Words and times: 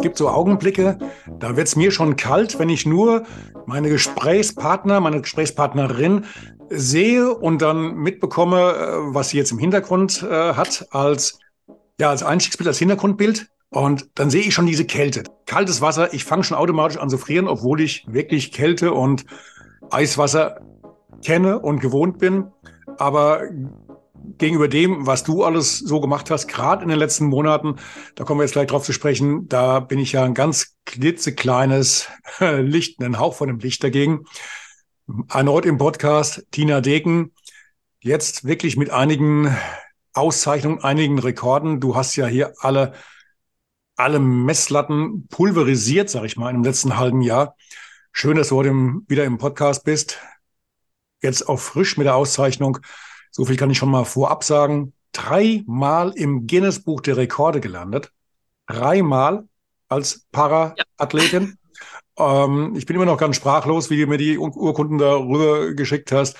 Gibt 0.00 0.16
so 0.16 0.28
Augenblicke, 0.28 0.98
da 1.38 1.56
wird 1.56 1.68
es 1.68 1.76
mir 1.76 1.90
schon 1.90 2.16
kalt, 2.16 2.58
wenn 2.58 2.68
ich 2.68 2.86
nur 2.86 3.24
meine 3.66 3.88
Gesprächspartner, 3.88 5.00
meine 5.00 5.20
Gesprächspartnerin 5.20 6.24
sehe 6.70 7.34
und 7.34 7.62
dann 7.62 7.94
mitbekomme, 7.96 8.56
äh, 8.56 9.14
was 9.14 9.30
sie 9.30 9.38
jetzt 9.38 9.52
im 9.52 9.58
Hintergrund 9.58 10.22
äh, 10.22 10.54
hat 10.54 10.86
als, 10.90 11.38
ja, 12.00 12.10
als 12.10 12.22
Einstiegsbild, 12.22 12.68
als 12.68 12.78
Hintergrundbild. 12.78 13.48
Und 13.70 14.08
dann 14.16 14.30
sehe 14.30 14.42
ich 14.42 14.54
schon 14.54 14.66
diese 14.66 14.84
Kälte. 14.84 15.22
Kaltes 15.46 15.80
Wasser, 15.80 16.12
ich 16.12 16.24
fange 16.24 16.42
schon 16.42 16.56
automatisch 16.56 16.98
an 16.98 17.08
zu 17.08 17.18
frieren, 17.18 17.46
obwohl 17.46 17.80
ich 17.80 18.04
wirklich 18.08 18.52
Kälte 18.52 18.92
und 18.92 19.24
Eiswasser 19.90 20.60
kenne 21.24 21.60
und 21.60 21.80
gewohnt 21.80 22.18
bin. 22.18 22.48
Aber 22.98 23.42
gegenüber 24.38 24.68
dem, 24.68 25.06
was 25.06 25.24
du 25.24 25.44
alles 25.44 25.78
so 25.78 26.00
gemacht 26.00 26.30
hast, 26.30 26.48
gerade 26.48 26.82
in 26.82 26.88
den 26.88 26.98
letzten 26.98 27.26
Monaten, 27.26 27.76
da 28.14 28.24
kommen 28.24 28.40
wir 28.40 28.44
jetzt 28.44 28.52
gleich 28.52 28.68
drauf 28.68 28.84
zu 28.84 28.92
sprechen, 28.92 29.48
da 29.48 29.80
bin 29.80 29.98
ich 29.98 30.12
ja 30.12 30.24
ein 30.24 30.34
ganz 30.34 30.76
klitzekleines 30.86 32.08
Licht, 32.40 33.00
ein 33.02 33.18
Hauch 33.18 33.34
von 33.34 33.48
dem 33.48 33.58
Licht 33.58 33.82
dagegen. 33.84 34.24
Erneut 35.28 35.66
im 35.66 35.78
Podcast 35.78 36.46
Tina 36.50 36.80
Degen, 36.80 37.32
jetzt 38.00 38.44
wirklich 38.44 38.76
mit 38.76 38.90
einigen 38.90 39.56
Auszeichnungen, 40.12 40.82
einigen 40.82 41.18
Rekorden. 41.18 41.80
Du 41.80 41.94
hast 41.94 42.16
ja 42.16 42.26
hier 42.26 42.54
alle, 42.60 42.92
alle 43.96 44.18
Messlatten 44.18 45.26
pulverisiert, 45.28 46.10
sag 46.10 46.24
ich 46.24 46.36
mal, 46.36 46.54
im 46.54 46.64
letzten 46.64 46.96
halben 46.96 47.22
Jahr. 47.22 47.56
Schön, 48.12 48.36
dass 48.36 48.48
du 48.48 48.56
heute 48.56 48.72
wieder 49.08 49.24
im 49.24 49.38
Podcast 49.38 49.84
bist. 49.84 50.18
Jetzt 51.22 51.48
auch 51.48 51.58
frisch 51.58 51.96
mit 51.96 52.06
der 52.06 52.16
Auszeichnung 52.16 52.78
so 53.30 53.44
viel 53.44 53.56
kann 53.56 53.70
ich 53.70 53.78
schon 53.78 53.90
mal 53.90 54.04
vorab 54.04 54.44
sagen. 54.44 54.92
Dreimal 55.12 56.12
im 56.16 56.46
Guinness-Buch 56.46 57.00
der 57.00 57.16
Rekorde 57.16 57.60
gelandet. 57.60 58.12
Dreimal 58.66 59.44
als 59.88 60.26
Para-Athletin. 60.30 61.58
Ja. 62.16 62.44
Ähm, 62.44 62.74
ich 62.76 62.86
bin 62.86 62.96
immer 62.96 63.06
noch 63.06 63.18
ganz 63.18 63.36
sprachlos, 63.36 63.90
wie 63.90 64.00
du 64.00 64.06
mir 64.06 64.18
die 64.18 64.38
Urkunden 64.38 64.98
darüber 64.98 65.74
geschickt 65.74 66.12
hast. 66.12 66.36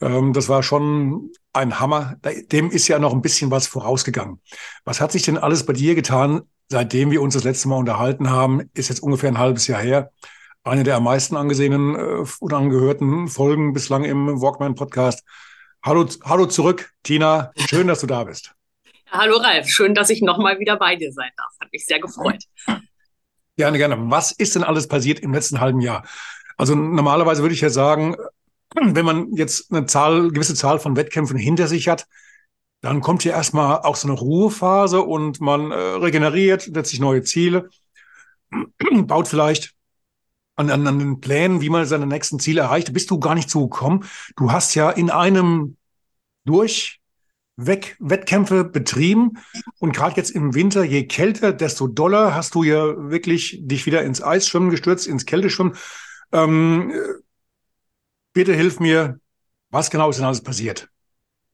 Ähm, 0.00 0.32
das 0.32 0.48
war 0.48 0.62
schon 0.62 1.30
ein 1.52 1.78
Hammer. 1.78 2.16
Dem 2.52 2.70
ist 2.70 2.88
ja 2.88 2.98
noch 2.98 3.12
ein 3.12 3.22
bisschen 3.22 3.50
was 3.50 3.66
vorausgegangen. 3.66 4.40
Was 4.84 5.00
hat 5.00 5.12
sich 5.12 5.22
denn 5.22 5.38
alles 5.38 5.66
bei 5.66 5.72
dir 5.72 5.94
getan, 5.94 6.42
seitdem 6.68 7.10
wir 7.10 7.22
uns 7.22 7.34
das 7.34 7.44
letzte 7.44 7.68
Mal 7.68 7.76
unterhalten 7.76 8.30
haben? 8.30 8.70
Ist 8.74 8.88
jetzt 8.88 9.02
ungefähr 9.02 9.30
ein 9.30 9.38
halbes 9.38 9.66
Jahr 9.66 9.80
her. 9.80 10.10
Eine 10.62 10.82
der 10.82 10.96
am 10.96 11.04
meisten 11.04 11.36
angesehenen 11.36 11.96
äh, 11.96 12.24
oder 12.40 12.58
angehörten 12.58 13.28
Folgen 13.28 13.72
bislang 13.72 14.04
im 14.04 14.40
Walkman-Podcast. 14.40 15.24
Hallo, 15.82 16.06
hallo 16.24 16.44
zurück, 16.44 16.92
Tina. 17.02 17.52
Schön, 17.56 17.86
dass 17.86 18.00
du 18.00 18.06
da 18.06 18.24
bist. 18.24 18.54
Hallo 19.10 19.38
Ralf, 19.38 19.66
schön, 19.66 19.94
dass 19.94 20.10
ich 20.10 20.20
nochmal 20.20 20.58
wieder 20.58 20.76
bei 20.76 20.94
dir 20.94 21.10
sein 21.10 21.30
darf. 21.38 21.48
Hat 21.58 21.72
mich 21.72 21.86
sehr 21.86 21.98
gefreut. 21.98 22.44
Gerne, 23.56 23.78
gerne. 23.78 23.96
Was 24.10 24.30
ist 24.30 24.54
denn 24.54 24.62
alles 24.62 24.88
passiert 24.88 25.20
im 25.20 25.32
letzten 25.32 25.58
halben 25.58 25.80
Jahr? 25.80 26.04
Also 26.58 26.74
normalerweise 26.74 27.40
würde 27.40 27.54
ich 27.54 27.62
ja 27.62 27.70
sagen, 27.70 28.14
wenn 28.74 29.06
man 29.06 29.34
jetzt 29.34 29.72
eine 29.72 29.86
Zahl, 29.86 30.30
gewisse 30.30 30.54
Zahl 30.54 30.78
von 30.78 30.96
Wettkämpfen 30.96 31.38
hinter 31.38 31.66
sich 31.66 31.88
hat, 31.88 32.06
dann 32.82 33.00
kommt 33.00 33.22
hier 33.22 33.32
erstmal 33.32 33.80
auch 33.80 33.96
so 33.96 34.06
eine 34.06 34.18
Ruhephase 34.18 35.00
und 35.00 35.40
man 35.40 35.70
äh, 35.70 35.74
regeneriert, 35.74 36.62
setzt 36.62 36.90
sich 36.90 37.00
neue 37.00 37.22
Ziele, 37.22 37.70
baut 38.92 39.28
vielleicht 39.28 39.74
an, 40.56 40.70
an, 40.70 40.86
an 40.86 40.98
den 40.98 41.20
Plänen, 41.20 41.60
wie 41.60 41.70
man 41.70 41.86
seine 41.86 42.06
nächsten 42.06 42.38
Ziele 42.38 42.62
erreicht, 42.62 42.92
bist 42.92 43.10
du 43.10 43.18
gar 43.18 43.34
nicht 43.34 43.50
zugekommen. 43.50 44.04
Du 44.36 44.52
hast 44.52 44.74
ja 44.74 44.90
in 44.90 45.10
einem 45.10 45.76
durchweg 46.44 47.96
Wettkämpfe 47.98 48.64
betrieben 48.64 49.38
und 49.78 49.94
gerade 49.94 50.16
jetzt 50.16 50.30
im 50.30 50.54
Winter, 50.54 50.84
je 50.84 51.06
kälter, 51.06 51.52
desto 51.52 51.86
doller 51.86 52.34
hast 52.34 52.54
du 52.54 52.62
ja 52.62 53.10
wirklich 53.10 53.58
dich 53.62 53.86
wieder 53.86 54.02
ins 54.02 54.22
Eisschwimmen 54.22 54.70
gestürzt, 54.70 55.06
ins 55.06 55.26
Kälteschwimmen. 55.26 55.76
Ähm, 56.32 56.92
bitte 58.32 58.54
hilf 58.54 58.80
mir, 58.80 59.18
was 59.70 59.90
genau 59.90 60.10
ist 60.10 60.16
denn 60.16 60.26
alles 60.26 60.42
passiert? 60.42 60.88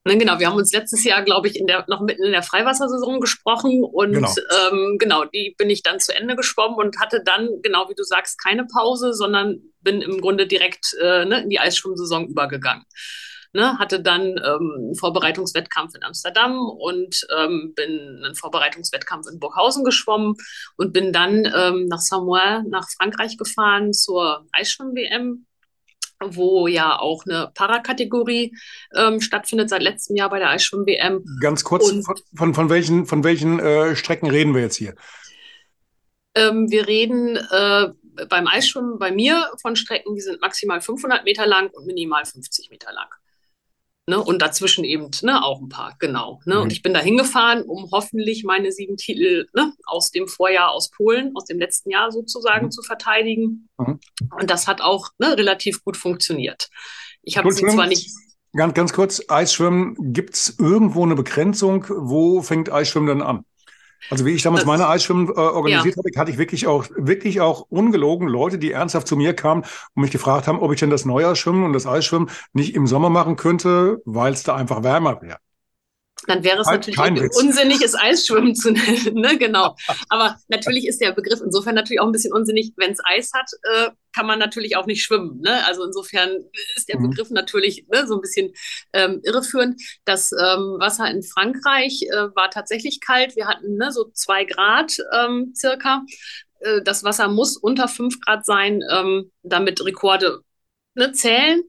Ne, 0.07 0.19
genau, 0.19 0.39
wir 0.39 0.47
haben 0.47 0.57
uns 0.57 0.73
letztes 0.73 1.03
Jahr, 1.03 1.23
glaube 1.23 1.49
ich, 1.49 1.59
in 1.59 1.67
der, 1.67 1.85
noch 1.89 2.01
mitten 2.01 2.23
in 2.23 2.31
der 2.31 2.45
Freiwassersaison 2.45 3.19
gesprochen 3.21 3.83
und 3.83 4.13
genau. 4.13 4.33
Ähm, 4.71 4.99
genau, 5.01 5.25
die 5.25 5.57
bin 5.59 5.69
ich 5.69 5.83
dann 5.83 5.99
zu 5.99 6.15
Ende 6.15 6.37
geschwommen 6.37 6.77
und 6.77 7.01
hatte 7.01 7.23
dann, 7.25 7.49
genau 7.61 7.89
wie 7.89 7.97
du 7.97 8.05
sagst, 8.05 8.41
keine 8.41 8.67
Pause, 8.67 9.15
sondern 9.15 9.63
bin 9.81 10.03
im 10.03 10.21
Grunde 10.21 10.47
direkt 10.47 10.95
äh, 11.03 11.25
ne, 11.25 11.41
in 11.41 11.51
die 11.51 11.59
Eisschwimmsaison 11.59 12.29
übergegangen. 12.29 12.85
Ne, 13.53 13.79
hatte 13.81 14.01
dann 14.01 14.37
ähm, 14.45 14.75
einen 14.77 14.95
Vorbereitungswettkampf 14.95 15.97
in 15.97 16.05
Amsterdam 16.05 16.57
und 16.69 17.27
ähm, 17.37 17.73
bin 17.75 18.23
einen 18.23 18.37
Vorbereitungswettkampf 18.37 19.27
in 19.29 19.41
Burghausen 19.41 19.83
geschwommen 19.83 20.37
und 20.77 20.93
bin 20.93 21.13
dann 21.13 21.51
ähm, 21.53 21.87
nach 21.87 22.01
Samoa, 22.01 22.63
nach 22.69 22.89
Frankreich 22.97 23.37
gefahren 23.39 23.93
zur 23.93 24.47
Eisschwimm-WM 24.53 25.46
wo 26.25 26.67
ja 26.67 26.99
auch 26.99 27.25
eine 27.27 27.51
Parakategorie 27.55 28.57
ähm, 28.95 29.21
stattfindet 29.21 29.69
seit 29.71 29.83
letztem 29.83 30.17
Jahr 30.17 30.31
bei 30.31 30.39
der 30.39 30.51
Eisschwimm-WM. 30.51 31.25
Ganz 31.41 31.65
kurz, 31.65 31.91
Und, 31.91 32.05
von, 32.35 32.55
von 32.55 32.71
welchen, 32.71 33.07
von 33.07 33.25
welchen 33.25 33.59
äh, 33.59 33.97
Strecken 33.97 34.31
reden 34.31 34.55
wir 34.55 34.63
jetzt 34.63 34.77
hier? 34.77 34.95
Ähm, 36.35 36.71
wir 36.71 36.87
reden 36.87 37.37
äh, 37.37 37.89
beim 38.29 38.47
Eisschwimmen 38.47 38.99
bei 38.99 39.11
mir 39.11 39.51
von 39.61 39.77
Strecken, 39.77 40.15
die 40.15 40.21
sind 40.21 40.41
maximal 40.41 40.81
500 40.81 41.25
Meter 41.25 41.47
lang 41.47 41.71
und 41.71 41.87
minimal 41.87 42.25
50 42.25 42.71
Meter 42.71 42.93
lang. 42.93 43.09
Ne? 44.09 44.23
Und 44.23 44.41
dazwischen 44.41 44.85
eben 44.85 45.11
ne, 45.23 45.45
auch 45.45 45.61
ein 45.61 45.69
paar, 45.69 45.97
genau. 45.99 46.41
Ne? 46.45 46.57
Mhm. 46.57 46.63
Und 46.63 46.73
ich 46.73 46.83
bin 46.83 46.95
da 46.95 47.01
hingefahren, 47.01 47.63
um 47.63 47.91
hoffentlich 47.91 48.45
meine 48.45 48.71
sieben 48.71 48.97
Titel 48.97 49.49
ne, 49.53 49.73
aus 49.85 50.13
dem 50.13 50.29
Vorjahr 50.29 50.71
aus 50.71 50.91
Polen, 50.91 51.33
aus 51.35 51.45
dem 51.47 51.59
letzten 51.59 51.91
Jahr 51.91 52.13
sozusagen 52.13 52.67
mhm. 52.67 52.71
zu 52.71 52.83
verteidigen. 52.83 53.69
Mhm. 53.79 53.99
Und 54.39 54.49
das 54.49 54.69
hat 54.69 54.81
auch 54.81 55.11
ne, 55.19 55.37
relativ 55.37 55.83
gut 55.83 55.97
funktioniert. 55.97 56.69
Ich 57.23 57.37
habe 57.37 57.51
sie 57.51 57.67
zwar 57.67 57.89
nicht. 57.89 58.11
Ganz, 58.53 58.75
ganz 58.75 58.93
kurz, 58.93 59.23
Eisschwimmen, 59.29 60.13
gibt 60.13 60.35
es 60.35 60.57
irgendwo 60.59 61.03
eine 61.03 61.17
Begrenzung? 61.17 61.85
Wo 61.89 62.43
fängt 62.43 62.71
Eisschwimmen 62.73 63.09
dann 63.09 63.23
an? 63.23 63.45
Also 64.11 64.25
wie 64.25 64.31
ich 64.31 64.43
damals 64.43 64.63
das, 64.63 64.69
meine 64.69 64.89
Eisschwimmen 64.89 65.29
äh, 65.29 65.33
organisiert 65.33 65.97
ja. 65.97 66.03
habe, 66.03 66.21
hatte 66.21 66.31
ich 66.31 66.39
wirklich 66.39 66.67
auch, 66.67 66.87
wirklich 66.97 67.41
auch 67.41 67.67
ungelogen 67.69 68.29
Leute, 68.29 68.59
die 68.59 68.73
ernsthaft 68.73 69.09
zu 69.09 69.17
mir 69.17 69.35
kamen 69.35 69.63
und 69.95 70.03
mich 70.03 70.11
gefragt 70.11 70.47
haben, 70.47 70.61
ob 70.61 70.73
ich 70.73 70.81
denn 70.81 70.91
das 70.91 71.05
Neujahrschwimmen 71.05 71.65
und 71.65 71.73
das 71.73 71.87
Eisschwimmen 71.87 72.31
nicht 72.53 72.75
im 72.75 72.87
Sommer 72.87 73.11
machen 73.11 73.37
könnte, 73.37 74.01
weil 74.05 74.33
es 74.33 74.43
da 74.43 74.55
einfach 74.55 74.83
wärmer 74.83 75.21
wäre 75.23 75.39
dann 76.27 76.43
wäre 76.43 76.61
es 76.61 76.67
natürlich 76.67 76.99
unsinnig, 77.37 77.83
es 77.83 77.95
Eisschwimmen 77.95 78.55
zu 78.55 78.71
nennen. 78.71 79.15
ne? 79.15 79.37
Genau. 79.39 79.77
Aber 80.09 80.39
natürlich 80.49 80.87
ist 80.87 81.01
der 81.01 81.13
Begriff 81.13 81.41
insofern 81.45 81.75
natürlich 81.75 82.01
auch 82.01 82.07
ein 82.07 82.13
bisschen 82.13 82.33
unsinnig. 82.33 82.73
Wenn 82.77 82.93
es 82.93 83.01
Eis 83.05 83.33
hat, 83.35 83.51
äh, 83.63 83.91
kann 84.15 84.27
man 84.27 84.39
natürlich 84.39 84.77
auch 84.77 84.87
nicht 84.87 85.03
schwimmen. 85.03 85.41
Ne? 85.43 85.65
Also 85.67 85.85
insofern 85.85 86.31
ist 86.75 86.89
der 86.89 86.99
mhm. 86.99 87.11
Begriff 87.11 87.31
natürlich 87.31 87.87
ne, 87.93 88.07
so 88.07 88.15
ein 88.15 88.23
bisschen 88.23 88.53
ähm, 88.95 89.21
irreführend. 89.25 89.81
Das 90.05 90.33
ähm, 90.33 90.77
Wasser 90.79 91.11
in 91.11 91.23
Frankreich 91.23 92.03
äh, 92.05 92.35
war 92.35 92.51
tatsächlich 92.51 93.01
kalt. 93.01 93.37
Wir 93.37 93.47
hatten 93.47 93.77
ne, 93.77 93.93
so 93.93 94.11
zwei 94.13 94.45
Grad 94.45 94.97
ähm, 95.13 95.53
circa. 95.55 96.03
Äh, 96.61 96.81
das 96.83 97.05
Wasser 97.05 97.29
muss 97.29 97.59
unter 97.59 97.89
fünf 97.89 98.21
Grad 98.21 98.47
sein, 98.47 98.81
ähm, 98.91 99.31
damit 99.43 99.85
Rekorde 99.85 100.41
ne, 100.95 101.13
zählen. 101.13 101.63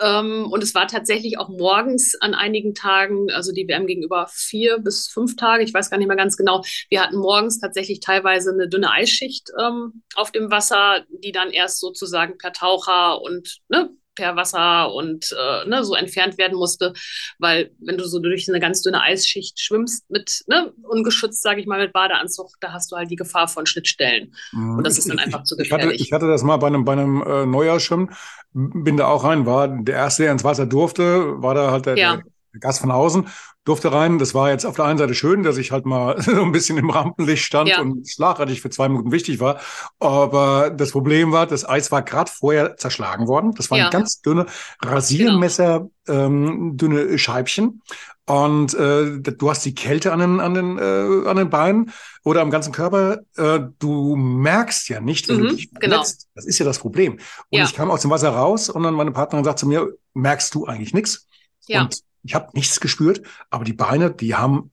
Ähm, 0.00 0.46
und 0.50 0.62
es 0.62 0.74
war 0.74 0.86
tatsächlich 0.86 1.38
auch 1.38 1.48
morgens 1.48 2.14
an 2.20 2.34
einigen 2.34 2.74
Tagen, 2.74 3.30
also 3.30 3.52
die 3.52 3.68
WM 3.68 3.86
gegenüber 3.86 4.26
vier 4.30 4.78
bis 4.78 5.08
fünf 5.08 5.36
Tage, 5.36 5.64
ich 5.64 5.74
weiß 5.74 5.90
gar 5.90 5.98
nicht 5.98 6.08
mehr 6.08 6.16
ganz 6.16 6.36
genau. 6.36 6.62
Wir 6.90 7.02
hatten 7.02 7.16
morgens 7.16 7.60
tatsächlich 7.60 8.00
teilweise 8.00 8.52
eine 8.52 8.68
dünne 8.68 8.90
Eisschicht 8.90 9.50
ähm, 9.58 10.02
auf 10.14 10.32
dem 10.32 10.50
Wasser, 10.50 11.04
die 11.22 11.32
dann 11.32 11.50
erst 11.50 11.80
sozusagen 11.80 12.38
per 12.38 12.52
Taucher 12.52 13.20
und 13.22 13.58
ne, 13.68 13.90
per 14.14 14.36
Wasser 14.36 14.92
und 14.92 15.32
äh, 15.32 15.68
ne, 15.68 15.84
so 15.84 15.94
entfernt 15.94 16.38
werden 16.38 16.56
musste, 16.56 16.92
weil 17.38 17.70
wenn 17.80 17.98
du 17.98 18.04
so 18.04 18.18
durch 18.18 18.48
eine 18.48 18.60
ganz 18.60 18.82
dünne 18.82 19.00
Eisschicht 19.02 19.60
schwimmst 19.60 20.10
mit 20.10 20.44
ne, 20.46 20.72
ungeschützt, 20.82 21.42
sage 21.42 21.60
ich 21.60 21.66
mal, 21.66 21.80
mit 21.80 21.92
Badeanzug, 21.92 22.50
da 22.60 22.72
hast 22.72 22.92
du 22.92 22.96
halt 22.96 23.10
die 23.10 23.16
Gefahr 23.16 23.48
von 23.48 23.66
Schnittstellen 23.66 24.34
mhm. 24.52 24.78
und 24.78 24.86
das 24.86 24.98
ist 24.98 25.08
dann 25.08 25.18
einfach 25.18 25.44
zu 25.44 25.56
gefährlich. 25.56 25.86
Ich 25.86 25.92
hatte, 25.92 26.02
ich 26.02 26.12
hatte 26.12 26.28
das 26.28 26.42
mal 26.42 26.56
bei 26.56 26.68
einem, 26.68 26.84
bei 26.84 26.92
einem 26.92 27.22
äh, 27.22 27.46
Neujahrschwimmen, 27.46 28.10
bin 28.52 28.96
da 28.96 29.06
auch 29.06 29.24
rein, 29.24 29.46
war 29.46 29.68
der 29.68 29.96
erste, 29.96 30.24
der 30.24 30.32
ins 30.32 30.44
Wasser 30.44 30.66
durfte, 30.66 31.42
war 31.42 31.54
da 31.54 31.70
halt 31.70 31.86
der, 31.86 31.96
ja. 31.96 32.20
Gast 32.60 32.80
von 32.80 32.90
außen 32.90 33.26
durfte 33.64 33.92
rein. 33.92 34.18
Das 34.18 34.34
war 34.34 34.50
jetzt 34.50 34.64
auf 34.66 34.76
der 34.76 34.84
einen 34.84 34.98
Seite 34.98 35.14
schön, 35.14 35.42
dass 35.42 35.56
ich 35.56 35.72
halt 35.72 35.86
mal 35.86 36.20
so 36.22 36.42
ein 36.42 36.52
bisschen 36.52 36.78
im 36.78 36.90
Rampenlicht 36.90 37.44
stand 37.44 37.68
ja. 37.68 37.80
und 37.80 38.08
schlagartig 38.08 38.60
für 38.60 38.70
zwei 38.70 38.88
Minuten 38.88 39.12
wichtig 39.12 39.40
war. 39.40 39.60
Aber 39.98 40.70
das 40.70 40.92
Problem 40.92 41.32
war, 41.32 41.46
das 41.46 41.68
Eis 41.68 41.90
war 41.90 42.02
gerade 42.02 42.30
vorher 42.30 42.76
zerschlagen 42.76 43.26
worden. 43.26 43.52
Das 43.56 43.70
waren 43.70 43.78
ja. 43.78 43.90
ganz 43.90 44.20
dünne 44.20 44.46
Rasiermesser, 44.82 45.88
genau. 46.04 46.26
ähm, 46.26 46.76
dünne 46.76 47.18
Scheibchen. 47.18 47.82
Und 48.26 48.72
äh, 48.72 49.20
du 49.20 49.50
hast 49.50 49.66
die 49.66 49.74
Kälte 49.74 50.12
an 50.12 50.20
den, 50.20 50.40
an 50.40 50.54
den, 50.54 50.78
äh, 50.78 51.28
an 51.28 51.36
den 51.36 51.50
Beinen 51.50 51.92
oder 52.22 52.40
am 52.40 52.50
ganzen 52.50 52.72
Körper. 52.72 53.18
Äh, 53.36 53.60
du 53.78 54.16
merkst 54.16 54.88
ja 54.88 55.00
nicht, 55.00 55.28
wenn 55.28 55.36
mhm, 55.36 55.40
du 55.42 55.56
dich 55.56 55.70
genau. 55.72 55.96
verletzt. 55.96 56.28
Das 56.34 56.46
ist 56.46 56.58
ja 56.58 56.64
das 56.64 56.78
Problem. 56.78 57.14
Und 57.14 57.20
ja. 57.50 57.64
ich 57.64 57.74
kam 57.74 57.90
aus 57.90 58.00
dem 58.00 58.10
Wasser 58.10 58.30
raus 58.30 58.70
und 58.70 58.82
dann 58.82 58.94
meine 58.94 59.12
Partnerin 59.12 59.44
sagt 59.44 59.58
zu 59.58 59.68
mir, 59.68 59.88
merkst 60.14 60.54
du 60.54 60.64
eigentlich 60.64 60.94
nichts? 60.94 61.26
Ja. 61.66 61.82
Und 61.82 62.00
ich 62.24 62.34
habe 62.34 62.50
nichts 62.54 62.80
gespürt, 62.80 63.22
aber 63.50 63.64
die 63.64 63.72
Beine, 63.72 64.10
die 64.12 64.34
haben, 64.34 64.72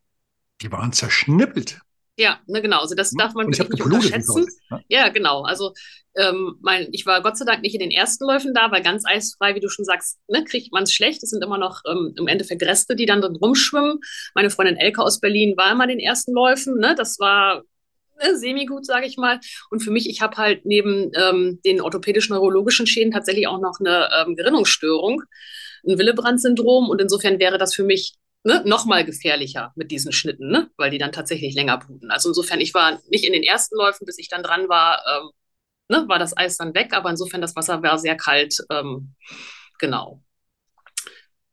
die 0.62 0.72
waren 0.72 0.94
zerschnippelt. 0.94 1.82
Ja, 2.18 2.40
ne, 2.46 2.62
genau. 2.62 2.80
Also 2.80 2.94
das 2.94 3.12
darf 3.12 3.34
man 3.34 3.48
wirklich 3.48 3.70
nicht 3.70 3.84
unterschätzen. 3.84 4.46
Ne? 4.70 4.84
Ja, 4.90 5.10
genau. 5.10 5.44
Also 5.44 5.74
ähm, 6.16 6.58
mein, 6.62 6.88
ich 6.92 7.06
war 7.06 7.22
Gott 7.22 7.38
sei 7.38 7.46
Dank 7.46 7.62
nicht 7.62 7.74
in 7.74 7.80
den 7.80 7.92
ersten 7.92 8.26
Läufen 8.26 8.54
da, 8.54 8.70
weil 8.72 8.84
ganz 8.84 9.06
eisfrei, 9.06 9.56
wie 9.56 9.60
du 9.60 9.70
schon 9.70 9.86
sagst, 9.86 10.20
ne, 10.28 10.44
kriegt 10.44 10.72
man 10.72 10.84
es 10.84 10.94
schlecht. 10.94 11.24
Es 11.24 11.30
sind 11.30 11.44
immer 11.44 11.58
noch 11.58 11.82
ähm, 11.90 12.14
im 12.18 12.28
Endeffekt 12.28 12.64
Reste, 12.64 12.96
die 12.96 13.06
dann 13.06 13.22
drin 13.22 13.38
rumschwimmen. 13.38 14.00
Meine 14.36 14.50
Freundin 14.50 14.78
Elke 14.78 15.02
aus 15.02 15.20
Berlin 15.20 15.56
war 15.58 15.72
immer 15.72 15.86
in 15.86 15.98
den 15.98 16.00
ersten 16.00 16.34
Läufen. 16.34 16.78
Ne? 16.78 16.96
Das 16.96 17.18
war 17.20 17.64
ne, 18.22 18.38
semi-gut, 18.38 18.86
sage 18.86 19.06
ich 19.08 19.18
mal. 19.18 19.40
Und 19.70 19.80
für 19.82 19.92
mich, 19.92 20.10
ich 20.10 20.22
habe 20.22 20.38
halt 20.38 20.66
neben 20.66 21.12
ähm, 21.16 21.60
den 21.66 21.82
orthopädischen 21.82 22.36
neurologischen 22.36 22.88
Schäden 22.88 23.12
tatsächlich 23.14 23.48
auch 23.48 23.60
noch 23.60 23.80
eine 23.80 24.10
ähm, 24.16 24.36
Gerinnungsstörung 24.36 25.24
ein 25.88 25.98
Willebrand-Syndrom 25.98 26.90
und 26.90 27.02
insofern 27.02 27.40
wäre 27.40 27.58
das 27.58 27.74
für 27.74 27.84
mich 27.84 28.16
ne, 28.44 28.64
noch 28.66 28.86
mal 28.86 29.06
gefährlicher 29.06 29.72
mit 29.76 29.92
diesen 29.92 30.12
Schnitten, 30.12 30.50
ne, 30.50 30.70
weil 30.78 30.92
die 30.92 30.98
dann 30.98 31.12
tatsächlich 31.12 31.56
länger 31.56 31.78
bluten. 31.78 32.12
Also 32.12 32.30
insofern, 32.30 32.62
ich 32.62 32.74
war 32.74 33.00
nicht 33.10 33.26
in 33.26 33.34
den 33.34 33.44
ersten 33.44 33.76
Läufen, 33.76 34.06
bis 34.06 34.18
ich 34.18 34.30
dann 34.30 34.44
dran 34.44 34.70
war, 34.70 35.04
ähm, 35.08 35.30
ne, 35.90 36.08
war 36.08 36.20
das 36.20 36.36
Eis 36.36 36.58
dann 36.58 36.74
weg, 36.74 36.94
aber 36.94 37.10
insofern 37.10 37.42
das 37.42 37.56
Wasser 37.56 37.82
war 37.84 37.98
sehr 37.98 38.16
kalt, 38.16 38.58
ähm, 38.70 39.16
genau. 39.80 40.24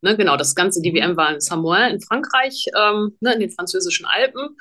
Ne, 0.01 0.17
genau, 0.17 0.37
das 0.37 0.55
Ganze, 0.55 0.81
die 0.81 0.95
WM 0.95 1.17
war 1.17 1.35
in 1.35 1.41
Samoa 1.41 1.89
in 1.89 2.01
Frankreich, 2.01 2.67
ähm, 2.77 3.17
ne, 3.21 3.35
in 3.35 3.41
den 3.41 3.51
französischen 3.51 4.07
Alpen. 4.07 4.57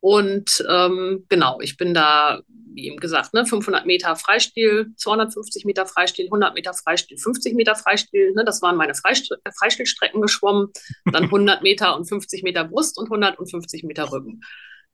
Und 0.00 0.64
ähm, 0.68 1.26
genau, 1.28 1.60
ich 1.60 1.76
bin 1.76 1.92
da, 1.92 2.40
wie 2.48 2.86
eben 2.86 2.98
gesagt, 2.98 3.34
ne, 3.34 3.44
500 3.44 3.84
Meter 3.84 4.16
Freistil, 4.16 4.92
250 4.96 5.66
Meter 5.66 5.86
Freistil, 5.86 6.26
100 6.26 6.54
Meter 6.54 6.72
Freistil, 6.72 7.18
50 7.18 7.54
Meter 7.54 7.74
Freistil. 7.74 8.32
Ne, 8.32 8.44
das 8.44 8.62
waren 8.62 8.76
meine 8.76 8.94
Freist 8.94 9.28
Freistilstrecken 9.58 10.22
geschwommen. 10.22 10.68
Dann 11.12 11.24
100 11.24 11.62
Meter 11.62 11.96
und 11.96 12.06
50 12.06 12.42
Meter 12.42 12.64
Brust 12.64 12.98
und 12.98 13.06
150 13.10 13.84
Meter 13.84 14.10
Rücken. 14.10 14.40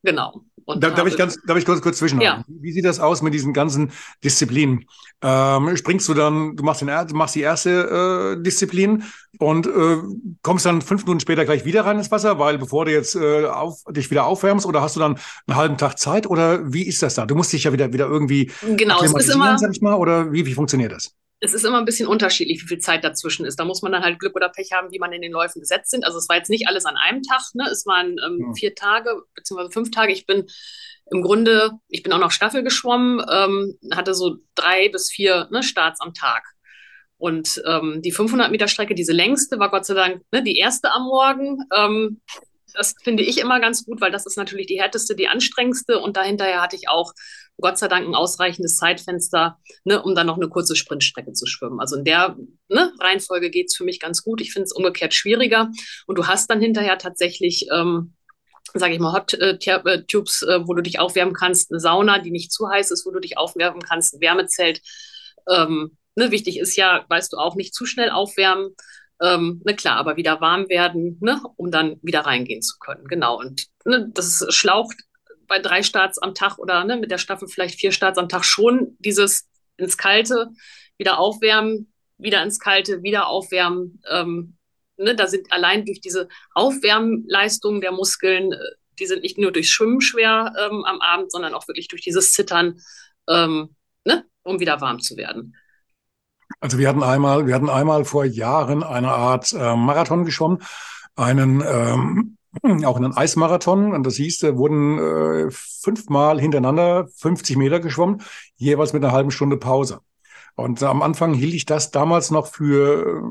Genau. 0.07 0.45
Und 0.65 0.83
darf, 0.83 0.95
darf, 0.95 1.07
ich 1.07 1.17
ganz, 1.17 1.39
darf 1.47 1.59
ich 1.59 1.65
kurz, 1.65 1.81
kurz 1.81 1.99
zwischenhaken? 1.99 2.45
Ja. 2.47 2.57
Wie 2.61 2.73
sieht 2.73 2.85
das 2.85 3.01
aus 3.01 3.23
mit 3.23 3.35
diesen 3.35 3.53
ganzen 3.53 3.91
Disziplinen? 4.23 4.85
Ähm, 5.23 5.77
springst 5.77 6.09
du 6.09 6.15
dann, 6.15 6.57
du 6.57 6.63
machst, 6.63 6.81
den, 6.81 6.89
du 6.89 7.15
machst 7.15 7.35
die 7.35 7.41
erste 7.41 8.37
äh, 8.37 8.43
Disziplin 8.43 9.05
und 9.39 9.67
äh, 9.67 9.99
kommst 10.43 10.65
dann 10.67 10.83
fünf 10.83 11.05
Minuten 11.05 11.21
später 11.21 11.45
gleich 11.45 11.65
wieder 11.65 11.85
rein 11.85 11.99
ins 11.99 12.11
Wasser, 12.11 12.39
weil 12.39 12.59
bevor 12.59 12.85
du 12.85 12.93
jetzt 12.93 13.17
äh, 13.17 13.47
auf, 13.47 13.83
dich 13.91 14.11
wieder 14.11 14.27
aufwärmst 14.27 14.65
oder 14.67 14.81
hast 14.81 14.97
du 14.97 15.01
dann 15.01 15.19
einen 15.47 15.57
halben 15.57 15.77
Tag 15.77 15.99
Zeit 15.99 16.29
oder 16.29 16.73
wie 16.73 16.83
ist 16.85 17.03
das 17.03 17.15
da? 17.15 17.27
Du 17.27 17.35
musst 17.35 17.53
dich 17.53 17.65
ja 17.65 17.73
wieder, 17.73 17.93
wieder 17.93 18.07
irgendwie 18.07 18.51
genau, 18.77 19.03
es 19.03 19.13
ist 19.13 19.35
immer, 19.35 19.59
mal, 19.81 19.95
oder 19.95 20.33
wie, 20.33 20.47
wie 20.47 20.55
funktioniert 20.55 20.93
das? 20.93 21.15
Es 21.41 21.53
ist 21.53 21.65
immer 21.65 21.79
ein 21.79 21.85
bisschen 21.85 22.09
unterschiedlich, 22.09 22.63
wie 22.63 22.69
viel 22.69 22.79
Zeit 22.79 23.05
dazwischen 23.05 23.45
ist. 23.45 23.61
Da 23.61 23.65
muss 23.65 23.83
man 23.83 23.93
dann 23.93 24.03
halt 24.03 24.19
Glück 24.19 24.35
oder 24.35 24.49
Pech 24.49 24.73
haben, 24.73 24.91
wie 24.91 24.99
man 24.99 25.13
in 25.13 25.21
den 25.21 25.33
Läufen 25.33 25.61
gesetzt 25.61 25.91
sind. 25.91 26.05
Also 26.05 26.19
es 26.19 26.29
war 26.29 26.37
jetzt 26.37 26.49
nicht 26.49 26.67
alles 26.67 26.87
an 26.87 26.97
einem 26.97 27.23
Tag, 27.23 27.43
ne? 27.55 27.69
Es 27.71 27.85
waren 27.87 28.17
ähm, 28.25 28.39
ja. 28.41 28.53
vier 28.55 28.75
Tage 28.75 29.23
beziehungsweise 29.35 29.71
fünf 29.71 29.91
Tage. 29.91 30.13
Ich 30.13 30.27
bin 30.27 30.47
im 31.11 31.23
Grunde, 31.23 31.73
ich 31.89 32.03
bin 32.03 32.13
auch 32.13 32.19
noch 32.19 32.31
Staffel 32.31 32.63
geschwommen, 32.63 33.25
ähm, 33.31 33.79
hatte 33.93 34.15
so 34.15 34.37
drei 34.55 34.89
bis 34.89 35.11
vier 35.11 35.49
ne, 35.51 35.63
Starts 35.63 36.01
am 36.01 36.15
Tag. 36.15 36.43
Und 37.19 37.63
ähm, 37.67 38.03
die 38.03 38.13
500 38.13 38.51
Meter 38.51 38.69
Strecke, 38.69 38.95
diese 38.95 39.13
längste, 39.13 39.59
war 39.59 39.71
Gott 39.71 39.87
sei 39.87 39.95
Dank 39.95 40.23
ne, 40.33 40.43
die 40.43 40.57
erste 40.57 40.91
am 40.93 41.05
Morgen. 41.05 41.59
Ähm, 41.75 42.21
das 42.77 42.95
finde 43.03 43.23
ich 43.23 43.39
immer 43.39 43.59
ganz 43.61 43.85
gut, 43.85 44.01
weil 44.01 44.11
das 44.11 44.27
ist 44.27 44.37
natürlich 44.37 44.67
die 44.67 44.81
härteste, 44.81 45.17
die 45.17 45.29
anstrengendste. 45.29 45.99
Und 45.99 46.17
dahinterher 46.17 46.61
hatte 46.61 46.77
ich 46.77 46.89
auch 46.89 47.13
Gott 47.59 47.79
sei 47.79 47.89
Dank 47.89 48.07
ein 48.07 48.15
ausreichendes 48.15 48.77
Zeitfenster, 48.77 49.59
ne, 49.85 50.03
um 50.03 50.15
dann 50.15 50.27
noch 50.27 50.37
eine 50.37 50.49
kurze 50.49 50.77
Sprintstrecke 50.77 51.33
zu 51.33 51.47
schwimmen. 51.47 51.81
Also 51.81 51.97
in 51.97 52.05
der 52.05 52.37
ne, 52.69 52.93
Reihenfolge 53.01 53.51
geht 53.51 53.69
es 53.69 53.77
für 53.77 53.85
mich 53.85 53.99
ganz 53.99 54.23
gut. 54.23 54.41
Ich 54.41 54.53
finde 54.53 54.65
es 54.65 54.73
umgekehrt 54.73 55.15
schwieriger. 55.15 55.71
Und 56.07 56.19
du 56.19 56.27
hast 56.27 56.51
dann 56.51 56.61
hinterher 56.61 56.99
tatsächlich, 56.99 57.67
ähm, 57.73 58.15
sage 58.75 58.93
ich 58.93 59.01
mal, 59.01 59.15
Hot 59.15 59.33
äh, 59.35 59.59
äh, 59.59 59.81
äh, 59.81 60.67
wo 60.67 60.75
du 60.75 60.83
dich 60.83 60.99
aufwärmen 60.99 61.35
kannst, 61.35 61.73
eine 61.73 61.81
Sauna, 61.81 62.19
die 62.19 62.31
nicht 62.31 62.53
zu 62.53 62.69
heiß 62.69 62.91
ist, 62.91 63.07
wo 63.07 63.11
du 63.11 63.21
dich 63.21 63.39
aufwärmen 63.39 63.81
kannst, 63.81 64.15
ein 64.15 64.21
Wärmezelt. 64.21 64.83
Ähm, 65.49 65.97
ne, 66.15 66.31
wichtig 66.31 66.59
ist 66.59 66.77
ja, 66.77 67.07
weißt 67.09 67.33
du 67.33 67.39
auch, 67.39 67.57
nicht 67.57 67.75
zu 67.75 67.87
schnell 67.87 68.11
aufwärmen. 68.11 68.75
Ähm, 69.21 69.63
ne, 69.65 69.75
klar, 69.75 69.97
aber 69.97 70.17
wieder 70.17 70.41
warm 70.41 70.69
werden, 70.69 71.19
ne, 71.21 71.41
um 71.57 71.71
dann 71.71 71.99
wieder 72.03 72.21
reingehen 72.21 72.63
zu 72.63 72.79
können. 72.79 73.07
Genau. 73.07 73.39
Und 73.39 73.67
ne, 73.85 74.11
das 74.13 74.45
schlaucht 74.51 74.97
bei 75.47 75.59
drei 75.59 75.83
Starts 75.83 76.19
am 76.19 76.35
Tag 76.35 76.59
oder 76.59 76.85
ne, 76.85 76.97
mit 76.97 77.11
der 77.11 77.19
Staffel 77.19 77.49
vielleicht 77.49 77.79
vier 77.79 77.93
Starts 77.93 78.19
am 78.19 78.29
Tag 78.29 78.45
schon 78.45 78.97
dieses 78.99 79.49
ins 79.77 79.97
Kalte, 79.97 80.51
wieder 80.99 81.19
aufwärmen, 81.19 81.93
wieder 82.19 82.43
ins 82.43 82.59
Kalte, 82.59 83.03
wieder 83.03 83.29
aufwärmen. 83.29 84.03
Ähm, 84.11 84.57
ne, 84.97 85.15
da 85.15 85.27
sind 85.27 85.51
allein 85.53 85.85
durch 85.85 86.01
diese 86.01 86.29
Aufwärmleistungen 86.55 87.81
der 87.81 87.93
Muskeln, 87.93 88.53
äh, 88.53 88.59
die 88.99 89.07
sind 89.07 89.23
nicht 89.23 89.39
nur 89.39 89.53
durch 89.53 89.71
Schwimmen 89.71 90.01
schwer 90.01 90.53
ähm, 90.59 90.85
am 90.85 91.01
Abend, 91.01 91.31
sondern 91.31 91.55
auch 91.55 91.69
wirklich 91.69 91.89
durch 91.89 92.03
dieses 92.03 92.33
Zittern, 92.33 92.81
ähm, 93.29 93.77
ne, 94.05 94.25
um 94.43 94.61
wieder 94.61 94.81
warm 94.81 95.01
zu 95.01 95.17
werden. 95.17 95.55
Also 96.61 96.79
wir 96.79 96.89
hatten 96.89 97.03
einmal, 97.03 97.47
wir 97.47 97.55
hatten 97.55 97.69
einmal 97.69 98.05
vor 98.05 98.25
Jahren 98.25 98.83
eine 98.83 99.11
Art 99.11 99.53
äh, 99.53 99.77
Marathon 99.77 100.25
geschwommen, 100.25 100.63
einen 101.17 101.63
ähm, 101.67 102.37
auch 102.85 102.97
einen 102.97 103.17
Eismarathon. 103.17 103.93
Und 103.93 104.07
das 104.07 104.17
hieß, 104.17 104.39
da 104.39 104.57
wurden 104.57 104.99
äh, 104.99 105.51
fünfmal 105.51 106.41
hintereinander 106.41 107.09
50 107.17 107.57
Meter 107.57 107.81
geschwommen, 107.81 108.23
jeweils 108.57 108.93
mit 108.93 109.05
einer 109.05 109.13
halben 109.13 109.31
Stunde 109.31 109.57
Pause. 109.57 110.01
Und 110.55 110.83
am 110.83 111.03
Anfang 111.03 111.35
hielt 111.35 111.53
ich 111.53 111.67
das 111.67 111.91
damals 111.91 112.31
noch 112.31 112.47
für, 112.47 113.23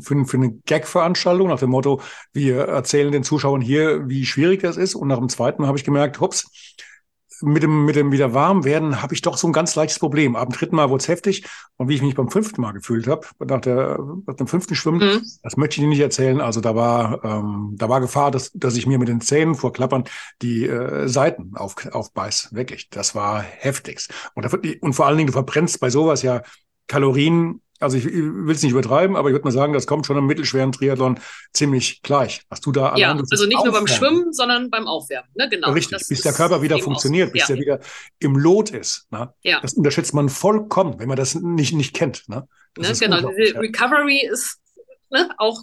für, 0.00 0.24
für 0.24 0.36
eine 0.36 0.50
Gag-Veranstaltung, 0.66 1.46
nach 1.46 1.60
dem 1.60 1.70
Motto, 1.70 2.00
wir 2.32 2.62
erzählen 2.62 3.12
den 3.12 3.22
Zuschauern 3.22 3.60
hier, 3.60 4.08
wie 4.08 4.26
schwierig 4.26 4.62
das 4.62 4.76
ist. 4.76 4.96
Und 4.96 5.06
nach 5.06 5.18
dem 5.18 5.28
zweiten 5.28 5.64
habe 5.66 5.78
ich 5.78 5.84
gemerkt, 5.84 6.18
hups, 6.20 6.50
mit 7.42 7.62
dem, 7.62 7.84
mit 7.84 7.96
dem 7.96 8.12
wieder 8.12 8.34
warm 8.34 8.64
werden 8.64 9.02
habe 9.02 9.14
ich 9.14 9.22
doch 9.22 9.36
so 9.36 9.46
ein 9.46 9.52
ganz 9.52 9.74
leichtes 9.74 9.98
Problem. 9.98 10.36
Ab 10.36 10.48
dem 10.48 10.56
dritten 10.56 10.76
Mal 10.76 10.90
wurde 10.90 11.02
es 11.02 11.08
heftig. 11.08 11.44
Und 11.76 11.88
wie 11.88 11.94
ich 11.94 12.02
mich 12.02 12.14
beim 12.14 12.30
fünften 12.30 12.60
Mal 12.60 12.72
gefühlt 12.72 13.06
habe, 13.06 13.26
nach, 13.44 13.60
der, 13.60 13.98
nach 14.26 14.34
dem 14.34 14.46
fünften 14.46 14.74
Schwimmen, 14.74 15.00
mhm. 15.00 15.22
das 15.42 15.56
möchte 15.56 15.76
ich 15.76 15.82
dir 15.82 15.88
nicht 15.88 16.00
erzählen. 16.00 16.40
Also 16.40 16.60
da 16.60 16.74
war, 16.74 17.24
ähm, 17.24 17.74
da 17.76 17.88
war 17.88 18.00
Gefahr, 18.00 18.30
dass, 18.30 18.52
dass 18.52 18.76
ich 18.76 18.86
mir 18.86 18.98
mit 18.98 19.08
den 19.08 19.20
Zähnen 19.20 19.54
vor 19.54 19.72
Klappern 19.72 20.04
die 20.42 20.66
äh, 20.66 21.08
Seiten 21.08 21.56
auf, 21.56 21.74
aufbeiß. 21.90 22.50
Wirklich. 22.52 22.88
Das 22.90 23.14
war 23.14 23.42
heftigst. 23.42 24.12
Und, 24.34 24.44
da, 24.44 24.58
und 24.80 24.92
vor 24.94 25.06
allen 25.06 25.18
Dingen, 25.18 25.28
du 25.28 25.32
verbrennst 25.32 25.80
bei 25.80 25.90
sowas 25.90 26.22
ja 26.22 26.42
Kalorien 26.86 27.60
also 27.80 27.96
ich, 27.96 28.06
ich 28.06 28.14
will 28.14 28.54
es 28.54 28.62
nicht 28.62 28.72
übertreiben, 28.72 29.16
aber 29.16 29.28
ich 29.28 29.34
würde 29.34 29.44
mal 29.44 29.52
sagen, 29.52 29.72
das 29.72 29.86
kommt 29.86 30.06
schon 30.06 30.16
im 30.16 30.26
mittelschweren 30.26 30.72
Triathlon 30.72 31.20
ziemlich 31.52 32.02
gleich. 32.02 32.42
Was 32.48 32.60
du 32.60 32.72
da 32.72 32.96
Ja, 32.96 33.12
also 33.12 33.46
nicht 33.46 33.62
nur 33.64 33.72
beim 33.72 33.86
Schwimmen, 33.86 34.32
sondern 34.32 34.70
beim 34.70 34.86
Aufwärmen. 34.86 35.30
Ne? 35.34 35.48
Genau. 35.48 35.72
Richtig, 35.72 36.06
bis 36.08 36.22
der 36.22 36.32
Körper 36.32 36.62
wieder 36.62 36.78
funktioniert, 36.78 37.32
bis 37.32 37.42
ja. 37.42 37.46
der 37.48 37.56
wieder 37.56 37.80
im 38.18 38.36
Lot 38.36 38.70
ist. 38.70 39.06
Ne? 39.10 39.32
Ja. 39.42 39.60
Das 39.60 39.74
unterschätzt 39.74 40.14
man 40.14 40.28
vollkommen, 40.28 40.98
wenn 40.98 41.08
man 41.08 41.16
das 41.16 41.34
nicht, 41.34 41.74
nicht 41.74 41.94
kennt. 41.94 42.28
Ne? 42.28 42.48
ne 42.78 42.92
genau, 42.98 43.30
diese 43.30 43.58
Recovery 43.58 44.26
ist 44.26 44.58
ne, 45.10 45.30
auch, 45.38 45.62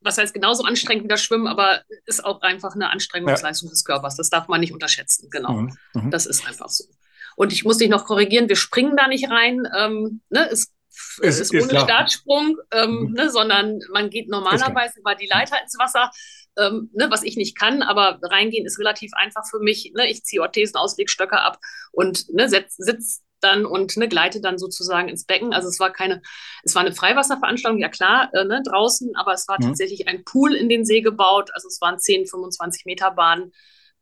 was 0.00 0.18
heißt 0.18 0.34
genauso 0.34 0.64
anstrengend 0.64 1.04
wie 1.04 1.08
das 1.08 1.22
Schwimmen, 1.22 1.46
aber 1.46 1.82
ist 2.06 2.24
auch 2.24 2.42
einfach 2.42 2.74
eine 2.74 2.90
Anstrengungsleistung 2.90 3.68
ja. 3.68 3.72
des 3.72 3.84
Körpers. 3.84 4.16
Das 4.16 4.30
darf 4.30 4.48
man 4.48 4.60
nicht 4.60 4.72
unterschätzen. 4.72 5.28
Genau. 5.30 5.52
Mhm. 5.52 5.78
Mhm. 5.94 6.10
Das 6.10 6.26
ist 6.26 6.46
einfach 6.46 6.68
so. 6.68 6.84
Und 7.36 7.52
ich 7.52 7.64
muss 7.64 7.78
dich 7.78 7.88
noch 7.88 8.04
korrigieren, 8.04 8.48
wir 8.48 8.56
springen 8.56 8.96
da 8.96 9.08
nicht 9.08 9.30
rein. 9.30 9.66
Ähm, 9.76 10.20
ne? 10.28 10.48
Es 10.50 10.72
es 11.22 11.40
ist, 11.40 11.52
ist 11.52 11.62
ohne 11.62 11.68
klar. 11.68 11.84
Startsprung, 11.84 12.56
ähm, 12.72 13.08
mhm. 13.08 13.12
ne, 13.12 13.30
sondern 13.30 13.80
man 13.92 14.10
geht 14.10 14.28
normalerweise 14.28 15.00
über 15.00 15.14
die 15.14 15.26
Leiter 15.26 15.56
ins 15.62 15.78
Wasser, 15.78 16.10
ähm, 16.58 16.90
ne, 16.92 17.06
was 17.10 17.22
ich 17.22 17.36
nicht 17.36 17.56
kann, 17.56 17.82
aber 17.82 18.18
reingehen 18.22 18.66
ist 18.66 18.78
relativ 18.78 19.12
einfach 19.14 19.42
für 19.48 19.60
mich. 19.60 19.92
Ne, 19.94 20.10
ich 20.10 20.24
ziehe 20.24 20.42
Orthesen, 20.42 20.76
Auslegstöcke 20.76 21.40
ab 21.40 21.58
und 21.92 22.32
ne, 22.32 22.48
sitze 22.48 23.20
dann 23.40 23.64
und 23.64 23.96
ne, 23.96 24.08
gleite 24.08 24.40
dann 24.40 24.58
sozusagen 24.58 25.08
ins 25.08 25.24
Becken. 25.24 25.52
Also 25.52 25.68
es 25.68 25.80
war 25.80 25.92
keine, 25.92 26.22
es 26.62 26.74
war 26.74 26.82
eine 26.82 26.94
Freiwasserveranstaltung, 26.94 27.80
ja 27.80 27.88
klar, 27.88 28.30
äh, 28.34 28.44
ne, 28.44 28.62
draußen, 28.64 29.16
aber 29.16 29.32
es 29.32 29.48
war 29.48 29.56
mhm. 29.60 29.68
tatsächlich 29.68 30.08
ein 30.08 30.24
Pool 30.24 30.54
in 30.54 30.68
den 30.68 30.84
See 30.84 31.00
gebaut. 31.00 31.50
Also 31.54 31.68
es 31.68 31.80
waren 31.80 31.98
10, 31.98 32.26
25 32.26 32.84
Meter 32.84 33.10
Bahnen. 33.10 33.52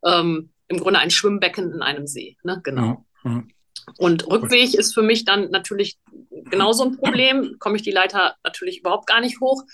Ähm, 0.04 0.52
Im 0.68 0.78
Grunde 0.78 1.00
ein 1.00 1.10
Schwimmbecken 1.10 1.72
in 1.72 1.82
einem 1.82 2.06
See. 2.06 2.36
Ne? 2.42 2.60
Genau. 2.62 3.04
Mhm. 3.22 3.50
Und 3.96 4.26
Rückweg 4.26 4.74
ist 4.74 4.94
für 4.94 5.02
mich 5.02 5.24
dann 5.24 5.50
natürlich 5.50 5.98
genauso 6.50 6.84
ein 6.84 6.96
Problem. 6.96 7.56
Komme 7.58 7.76
ich 7.76 7.82
die 7.82 7.90
Leiter 7.90 8.36
natürlich 8.44 8.80
überhaupt 8.80 9.06
gar 9.06 9.20
nicht 9.20 9.40
hoch. 9.40 9.64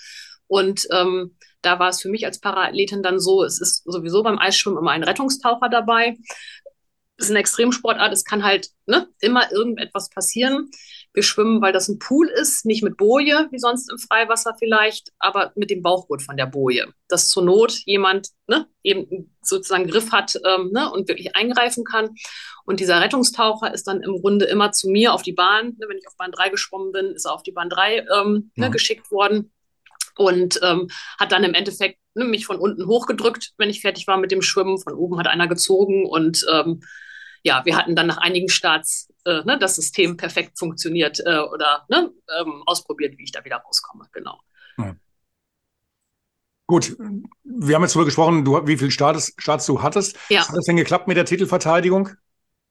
Und 0.47 0.87
ähm, 0.91 1.35
da 1.61 1.79
war 1.79 1.89
es 1.89 2.01
für 2.01 2.09
mich 2.09 2.25
als 2.25 2.39
Paraathletin 2.39 3.01
dann 3.01 3.19
so, 3.19 3.43
es 3.43 3.59
ist 3.59 3.83
sowieso 3.85 4.23
beim 4.23 4.37
Eisschwimmen 4.37 4.79
immer 4.79 4.91
ein 4.91 5.03
Rettungstaucher 5.03 5.69
dabei. 5.69 6.17
Es 7.17 7.25
ist 7.25 7.31
eine 7.31 7.39
Extremsportart, 7.39 8.11
es 8.11 8.25
kann 8.25 8.43
halt 8.43 8.69
ne, 8.85 9.07
immer 9.21 9.51
irgendetwas 9.51 10.09
passieren. 10.09 10.69
Wir 11.13 11.23
schwimmen, 11.23 11.61
weil 11.61 11.71
das 11.71 11.87
ein 11.87 11.97
Pool 11.97 12.27
ist, 12.27 12.65
nicht 12.65 12.83
mit 12.83 12.97
Boje, 12.97 13.47
wie 13.51 13.59
sonst 13.59 13.89
im 13.89 13.97
Freiwasser 13.97 14.55
vielleicht, 14.59 15.13
aber 15.17 15.53
mit 15.55 15.69
dem 15.69 15.81
Bauchgurt 15.81 16.21
von 16.21 16.35
der 16.35 16.45
Boje. 16.45 16.87
Dass 17.07 17.29
zur 17.29 17.43
Not 17.43 17.71
jemand 17.85 18.27
ne, 18.47 18.67
eben 18.83 19.33
sozusagen 19.41 19.87
Griff 19.87 20.11
hat 20.11 20.35
ähm, 20.45 20.71
ne, 20.73 20.91
und 20.91 21.07
wirklich 21.07 21.35
eingreifen 21.35 21.85
kann. 21.85 22.09
Und 22.65 22.81
dieser 22.81 22.99
Rettungstaucher 22.99 23.73
ist 23.73 23.87
dann 23.87 24.01
im 24.01 24.19
Grunde 24.19 24.45
immer 24.45 24.73
zu 24.73 24.89
mir 24.89 25.13
auf 25.13 25.21
die 25.21 25.33
Bahn. 25.33 25.75
Ne, 25.77 25.85
wenn 25.87 25.97
ich 25.97 26.07
auf 26.07 26.17
Bahn 26.17 26.31
3 26.31 26.49
geschwommen 26.49 26.91
bin, 26.91 27.13
ist 27.13 27.25
er 27.25 27.33
auf 27.33 27.43
die 27.43 27.53
Bahn 27.53 27.69
3 27.69 27.99
ähm, 27.99 28.51
ne, 28.55 28.65
ja. 28.65 28.67
geschickt 28.67 29.09
worden 29.09 29.51
und 30.17 30.59
ähm, 30.63 30.89
hat 31.19 31.31
dann 31.31 31.43
im 31.43 31.53
Endeffekt 31.53 31.99
ne, 32.13 32.25
mich 32.25 32.45
von 32.45 32.57
unten 32.57 32.87
hochgedrückt, 32.87 33.53
wenn 33.57 33.69
ich 33.69 33.81
fertig 33.81 34.07
war 34.07 34.17
mit 34.17 34.31
dem 34.31 34.41
Schwimmen. 34.41 34.79
Von 34.79 34.93
oben 34.93 35.17
hat 35.17 35.27
einer 35.27 35.47
gezogen 35.47 36.05
und 36.05 36.45
ähm, 36.51 36.81
ja, 37.45 37.63
wir 37.63 37.77
hatten 37.77 37.95
dann 37.95 38.07
nach 38.07 38.17
einigen 38.17 38.49
Starts 38.49 39.07
äh, 39.23 39.43
ne, 39.43 39.57
das 39.59 39.75
System 39.75 40.17
perfekt 40.17 40.57
funktioniert 40.57 41.19
äh, 41.19 41.37
oder 41.37 41.85
ne, 41.89 42.11
ähm, 42.39 42.63
ausprobiert, 42.65 43.17
wie 43.17 43.23
ich 43.23 43.31
da 43.31 43.45
wieder 43.45 43.57
rauskomme. 43.57 44.07
Genau. 44.11 44.39
Ja. 44.79 44.95
Gut, 46.67 46.97
wir 47.43 47.75
haben 47.75 47.83
jetzt 47.83 47.93
darüber 47.93 48.05
gesprochen, 48.05 48.43
du, 48.43 48.65
wie 48.65 48.77
viele 48.77 48.89
Starts, 48.89 49.33
Starts 49.37 49.67
du 49.67 49.83
hattest. 49.83 50.17
Ja. 50.29 50.47
Hat 50.47 50.55
das 50.55 50.65
denn 50.65 50.75
geklappt 50.75 51.07
mit 51.07 51.17
der 51.17 51.25
Titelverteidigung? 51.25 52.09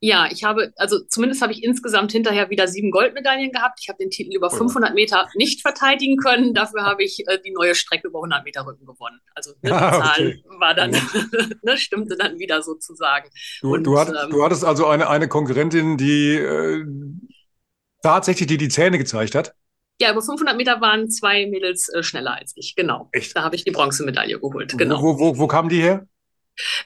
Ja, 0.06 0.28
ich 0.30 0.44
habe, 0.44 0.70
also 0.76 1.00
zumindest 1.08 1.40
habe 1.40 1.54
ich 1.54 1.64
insgesamt 1.64 2.12
hinterher 2.12 2.50
wieder 2.50 2.68
sieben 2.68 2.90
Goldmedaillen 2.90 3.52
gehabt. 3.52 3.78
Ich 3.80 3.88
habe 3.88 3.96
den 3.96 4.10
Titel 4.10 4.36
über 4.36 4.50
500 4.50 4.92
Meter 4.92 5.30
nicht 5.34 5.62
verteidigen 5.62 6.18
können. 6.18 6.52
Dafür 6.52 6.82
habe 6.82 7.02
ich 7.02 7.26
äh, 7.26 7.38
die 7.42 7.52
neue 7.52 7.74
Strecke 7.74 8.08
über 8.08 8.18
100 8.18 8.44
Meter 8.44 8.66
Rücken 8.66 8.84
gewonnen. 8.84 9.18
Also 9.34 9.52
ne, 9.52 9.56
die 9.62 9.72
ah, 9.72 9.92
Zahl 9.92 10.26
okay. 10.26 10.44
war 10.60 10.74
dann, 10.74 10.90
ne, 11.62 11.78
stimmte 11.78 12.18
dann 12.18 12.38
wieder 12.38 12.60
sozusagen. 12.62 13.30
Du, 13.62 13.72
Und, 13.72 13.84
du, 13.84 13.98
hattest, 13.98 14.22
ähm, 14.22 14.30
du 14.30 14.44
hattest 14.44 14.62
also 14.66 14.86
eine, 14.88 15.08
eine 15.08 15.26
Konkurrentin, 15.26 15.96
die 15.96 16.34
äh, 16.34 16.84
tatsächlich 18.02 18.46
die, 18.46 18.58
die 18.58 18.68
Zähne 18.68 18.98
gezeigt 18.98 19.34
hat? 19.34 19.54
Ja, 20.02 20.12
über 20.12 20.20
500 20.20 20.54
Meter 20.54 20.82
waren 20.82 21.08
zwei 21.08 21.46
Mädels 21.46 21.88
äh, 21.88 22.02
schneller 22.02 22.36
als 22.36 22.52
ich, 22.56 22.74
genau. 22.74 23.08
Echt? 23.12 23.34
Da 23.34 23.42
habe 23.42 23.56
ich 23.56 23.64
die 23.64 23.70
Bronzemedaille 23.70 24.38
geholt, 24.38 24.76
genau. 24.76 25.00
Wo, 25.00 25.18
wo, 25.18 25.38
wo 25.38 25.46
kamen 25.46 25.70
die 25.70 25.80
her? 25.80 26.06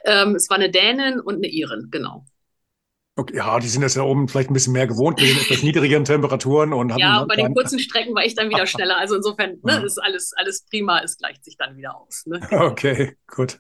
Ähm, 0.05 0.37
es 0.37 0.49
war 0.49 0.57
eine 0.57 0.71
Dänin 0.71 1.19
und 1.19 1.35
eine 1.35 1.49
Irin, 1.49 1.89
genau. 1.91 2.25
Okay, 3.19 3.37
ja, 3.37 3.59
die 3.59 3.67
sind 3.67 3.83
das 3.83 3.97
ja 3.97 4.03
oben 4.03 4.29
vielleicht 4.29 4.49
ein 4.49 4.55
bisschen 4.55 4.73
mehr 4.73 4.87
gewohnt 4.87 5.21
mit 5.21 5.29
den 5.29 5.37
etwas 5.37 5.65
niedrigeren 5.65 6.05
Temperaturen 6.05 6.73
und 6.73 6.97
Ja, 6.99 7.25
bei 7.25 7.35
den 7.35 7.53
kurzen 7.53 7.81
Strecken 7.81 8.15
war 8.15 8.25
ich 8.25 8.37
dann 8.37 8.49
wieder 8.49 8.65
schneller. 8.69 8.97
Also 8.97 9.17
insofern 9.17 9.59
ne, 9.65 9.83
ist 9.85 9.99
alles, 9.99 10.33
alles 10.37 10.65
prima, 10.71 11.01
es 11.03 11.19
gleicht 11.19 11.45
sich 11.45 11.57
dann 11.57 11.77
wieder 11.77 11.97
aus. 11.97 12.27
Ne? 12.27 12.41
Okay, 12.53 13.17
gut. 13.27 13.59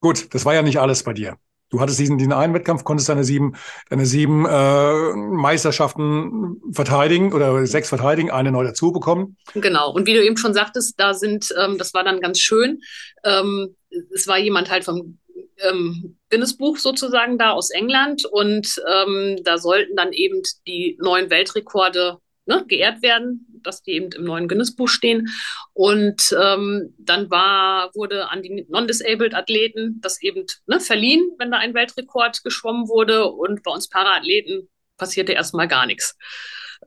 Gut, 0.00 0.34
das 0.34 0.44
war 0.44 0.54
ja 0.54 0.62
nicht 0.62 0.80
alles 0.80 1.04
bei 1.04 1.12
dir. 1.12 1.36
Du 1.68 1.80
hattest 1.80 2.00
diesen, 2.00 2.18
diesen 2.18 2.32
einen 2.32 2.52
Wettkampf, 2.52 2.82
konntest 2.82 3.08
deine 3.08 3.22
sieben, 3.22 3.54
deine 3.88 4.04
sieben 4.04 4.44
äh, 4.44 5.12
Meisterschaften 5.14 6.60
verteidigen 6.72 7.32
oder 7.32 7.64
sechs 7.68 7.88
verteidigen, 7.88 8.32
eine 8.32 8.50
neu 8.50 8.64
dazu 8.64 8.90
bekommen. 8.90 9.36
Genau. 9.54 9.92
Und 9.92 10.08
wie 10.08 10.14
du 10.14 10.24
eben 10.24 10.36
schon 10.36 10.54
sagtest, 10.54 10.98
da 10.98 11.14
sind, 11.14 11.54
ähm, 11.56 11.78
das 11.78 11.94
war 11.94 12.02
dann 12.02 12.18
ganz 12.18 12.40
schön. 12.40 12.80
Ähm, 13.22 13.76
es 14.12 14.26
war 14.26 14.38
jemand 14.38 14.72
halt 14.72 14.84
vom 14.84 15.20
ähm, 15.62 16.18
Guinness-Buch 16.30 16.78
sozusagen 16.78 17.38
da 17.38 17.52
aus 17.52 17.70
England 17.70 18.24
und 18.24 18.80
ähm, 18.88 19.40
da 19.44 19.58
sollten 19.58 19.96
dann 19.96 20.12
eben 20.12 20.42
die 20.66 20.96
neuen 21.00 21.30
Weltrekorde 21.30 22.18
ne, 22.46 22.64
geehrt 22.66 23.02
werden, 23.02 23.46
dass 23.62 23.82
die 23.82 23.92
eben 23.92 24.10
im 24.12 24.24
neuen 24.24 24.48
Guinness-Buch 24.48 24.88
stehen. 24.88 25.28
Und 25.72 26.34
ähm, 26.40 26.94
dann 26.98 27.30
war, 27.30 27.94
wurde 27.94 28.28
an 28.28 28.42
die 28.42 28.66
non-disabled 28.68 29.34
Athleten 29.34 30.00
das 30.00 30.20
eben 30.22 30.46
ne, 30.66 30.80
verliehen, 30.80 31.30
wenn 31.38 31.50
da 31.50 31.58
ein 31.58 31.74
Weltrekord 31.74 32.42
geschwommen 32.42 32.88
wurde. 32.88 33.26
Und 33.26 33.62
bei 33.62 33.70
uns 33.70 33.88
Paraathleten 33.88 34.68
passierte 34.96 35.32
erstmal 35.32 35.68
gar 35.68 35.86
nichts. 35.86 36.16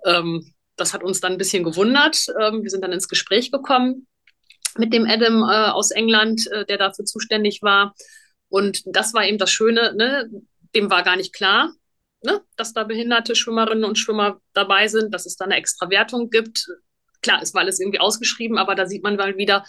Ähm, 0.06 0.54
das 0.76 0.94
hat 0.94 1.04
uns 1.04 1.22
dann 1.22 1.34
ein 1.34 1.38
bisschen 1.38 1.64
gewundert. 1.64 2.26
Ähm, 2.40 2.64
wir 2.64 2.70
sind 2.70 2.84
dann 2.84 2.92
ins 2.92 3.08
Gespräch 3.08 3.52
gekommen 3.52 4.08
mit 4.78 4.92
dem 4.94 5.06
Adam 5.06 5.44
äh, 5.44 5.70
aus 5.72 5.92
England, 5.92 6.48
äh, 6.52 6.66
der 6.66 6.78
dafür 6.78 7.06
zuständig 7.06 7.62
war. 7.62 7.94
Und 8.54 8.84
das 8.86 9.16
war 9.16 9.26
eben 9.26 9.40
das 9.40 9.50
Schöne, 9.50 9.96
ne? 9.96 10.30
dem 10.76 10.92
war 10.92 11.02
gar 11.02 11.16
nicht 11.16 11.34
klar, 11.34 11.74
ne? 12.22 12.40
dass 12.56 12.72
da 12.72 12.84
behinderte 12.84 13.36
Schwimmerinnen 13.36 13.84
und 13.84 13.98
Schwimmer 13.98 14.42
dabei 14.54 14.88
sind, 14.88 15.12
dass 15.12 15.26
es 15.26 15.38
da 15.38 15.46
eine 15.46 15.56
extra 15.56 15.90
Wertung 15.90 16.30
gibt. 16.30 16.68
Klar, 17.24 17.42
es 17.42 17.56
war 17.56 17.62
alles 17.62 17.80
irgendwie 17.80 18.00
ausgeschrieben, 18.00 18.60
aber 18.60 18.76
da 18.76 18.86
sieht 18.86 19.02
man 19.02 19.16
mal 19.16 19.38
wieder 19.38 19.66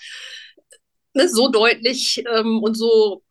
ne, 1.15 1.31
so 1.31 1.49
deutlich 1.49 2.23
ähm, 2.31 2.63
und 2.63 2.75
so 2.75 3.23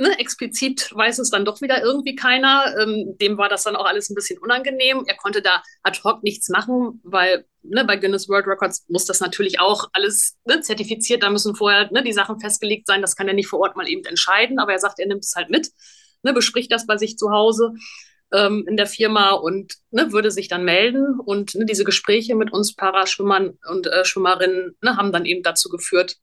ne, 0.00 0.18
explizit 0.18 0.90
weiß 0.94 1.18
es 1.18 1.30
dann 1.30 1.44
doch 1.44 1.60
wieder 1.60 1.82
irgendwie 1.82 2.14
keiner. 2.14 2.74
Ähm, 2.80 3.16
dem 3.20 3.36
war 3.36 3.48
das 3.48 3.62
dann 3.64 3.76
auch 3.76 3.84
alles 3.84 4.08
ein 4.10 4.14
bisschen 4.14 4.38
unangenehm. 4.38 5.04
Er 5.06 5.16
konnte 5.16 5.42
da 5.42 5.62
ad 5.82 6.00
hoc 6.02 6.22
nichts 6.22 6.48
machen, 6.48 7.00
weil 7.04 7.44
ne, 7.62 7.84
bei 7.84 7.96
Guinness 7.96 8.28
World 8.28 8.46
Records 8.46 8.86
muss 8.88 9.04
das 9.04 9.20
natürlich 9.20 9.60
auch 9.60 9.90
alles 9.92 10.38
ne, 10.46 10.62
zertifiziert, 10.62 11.22
da 11.22 11.30
müssen 11.30 11.54
vorher 11.54 11.90
ne, 11.92 12.02
die 12.02 12.14
Sachen 12.14 12.40
festgelegt 12.40 12.86
sein. 12.86 13.02
Das 13.02 13.14
kann 13.14 13.28
er 13.28 13.34
nicht 13.34 13.48
vor 13.48 13.60
Ort 13.60 13.76
mal 13.76 13.88
eben 13.88 14.04
entscheiden, 14.04 14.58
aber 14.58 14.72
er 14.72 14.78
sagt, 14.78 14.98
er 14.98 15.06
nimmt 15.06 15.24
es 15.24 15.34
halt 15.36 15.50
mit, 15.50 15.70
ne, 16.22 16.32
bespricht 16.32 16.72
das 16.72 16.86
bei 16.86 16.96
sich 16.96 17.18
zu 17.18 17.30
Hause 17.30 17.74
ähm, 18.32 18.64
in 18.66 18.78
der 18.78 18.86
Firma 18.86 19.32
und 19.32 19.74
ne, 19.90 20.12
würde 20.12 20.30
sich 20.30 20.48
dann 20.48 20.64
melden. 20.64 21.20
Und 21.20 21.52
diese 21.68 21.84
Gespräche 21.84 22.34
mit 22.36 22.54
uns 22.54 22.74
Paraschwimmern 22.74 23.58
und 23.68 23.86
äh, 23.86 24.06
Schwimmerinnen 24.06 24.76
ne, 24.80 24.96
haben 24.96 25.12
dann 25.12 25.26
eben 25.26 25.42
dazu 25.42 25.68
geführt, 25.68 26.16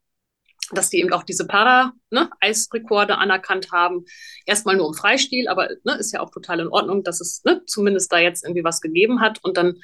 dass 0.72 0.90
die 0.90 1.00
eben 1.00 1.14
auch 1.14 1.24
diese 1.24 1.48
Para-Eisrekorde 1.48 3.14
ne, 3.14 3.20
anerkannt 3.20 3.72
haben. 3.72 4.06
Erstmal 4.46 4.76
nur 4.76 4.88
im 4.88 4.94
Freistil, 4.94 5.48
aber 5.48 5.70
ne, 5.84 5.96
ist 5.96 6.14
ja 6.14 6.20
auch 6.20 6.32
total 6.32 6.60
in 6.60 6.68
Ordnung, 6.68 7.04
dass 7.04 7.22
es 7.22 7.44
ne, 7.46 7.62
zumindest 7.66 8.12
da 8.12 8.20
jetzt 8.20 8.44
irgendwie 8.44 8.64
was 8.64 8.82
gegeben 8.82 9.22
hat. 9.22 9.44
Und 9.44 9.58
dann 9.58 9.76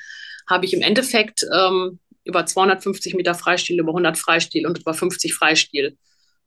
habe 0.47 0.65
ich 0.65 0.73
im 0.73 0.81
Endeffekt 0.81 1.45
ähm, 1.53 1.99
über 2.25 2.45
250 2.45 3.15
Meter 3.15 3.35
Freistil, 3.35 3.79
über 3.79 3.91
100 3.91 4.17
Freistil 4.17 4.65
und 4.67 4.79
über 4.79 4.93
50 4.93 5.33
Freistil 5.33 5.97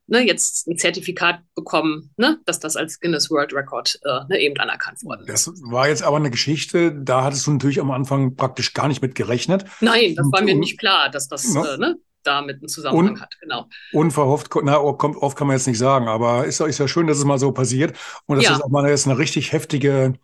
ne, 0.06 0.26
jetzt 0.26 0.66
ein 0.66 0.78
Zertifikat 0.78 1.40
bekommen, 1.54 2.10
ne, 2.16 2.38
dass 2.46 2.60
das 2.60 2.76
als 2.76 3.00
Guinness 3.00 3.30
World 3.30 3.52
Record 3.52 3.98
äh, 4.04 4.20
ne, 4.28 4.40
eben 4.40 4.56
anerkannt 4.58 5.02
worden 5.02 5.26
ist. 5.26 5.46
Das 5.46 5.62
war 5.70 5.88
jetzt 5.88 6.02
aber 6.02 6.16
eine 6.16 6.30
Geschichte, 6.30 6.92
da 6.92 7.24
hattest 7.24 7.46
du 7.46 7.52
natürlich 7.52 7.80
am 7.80 7.90
Anfang 7.90 8.36
praktisch 8.36 8.72
gar 8.72 8.88
nicht 8.88 9.02
mit 9.02 9.14
gerechnet. 9.14 9.64
Nein, 9.80 10.14
das 10.14 10.26
war 10.30 10.42
mir 10.42 10.54
nicht 10.54 10.78
klar, 10.78 11.10
dass 11.10 11.28
das 11.28 11.52
no. 11.52 11.64
äh, 11.64 11.78
ne, 11.78 11.96
damit 12.26 12.56
einen 12.56 12.68
Zusammenhang 12.68 13.14
Un 13.14 13.21
hat, 13.21 13.37
genau. 13.40 13.66
Unverhofft, 13.92 14.50
na, 14.62 14.78
oft 14.80 15.37
kann 15.37 15.47
man 15.47 15.56
jetzt 15.56 15.66
nicht 15.66 15.78
sagen, 15.78 16.09
aber 16.09 16.45
ist, 16.45 16.61
ist 16.61 16.78
ja 16.78 16.88
schön, 16.88 17.06
dass 17.06 17.18
es 17.18 17.25
mal 17.25 17.38
so 17.38 17.52
passiert 17.52 17.97
und 18.26 18.37
dass 18.37 18.45
ja. 18.45 18.52
das 18.52 18.62
auch 18.62 18.71
mal 18.71 18.88
jetzt 18.88 19.06
eine 19.06 19.18
richtig 19.18 19.52
heftige 19.52 20.14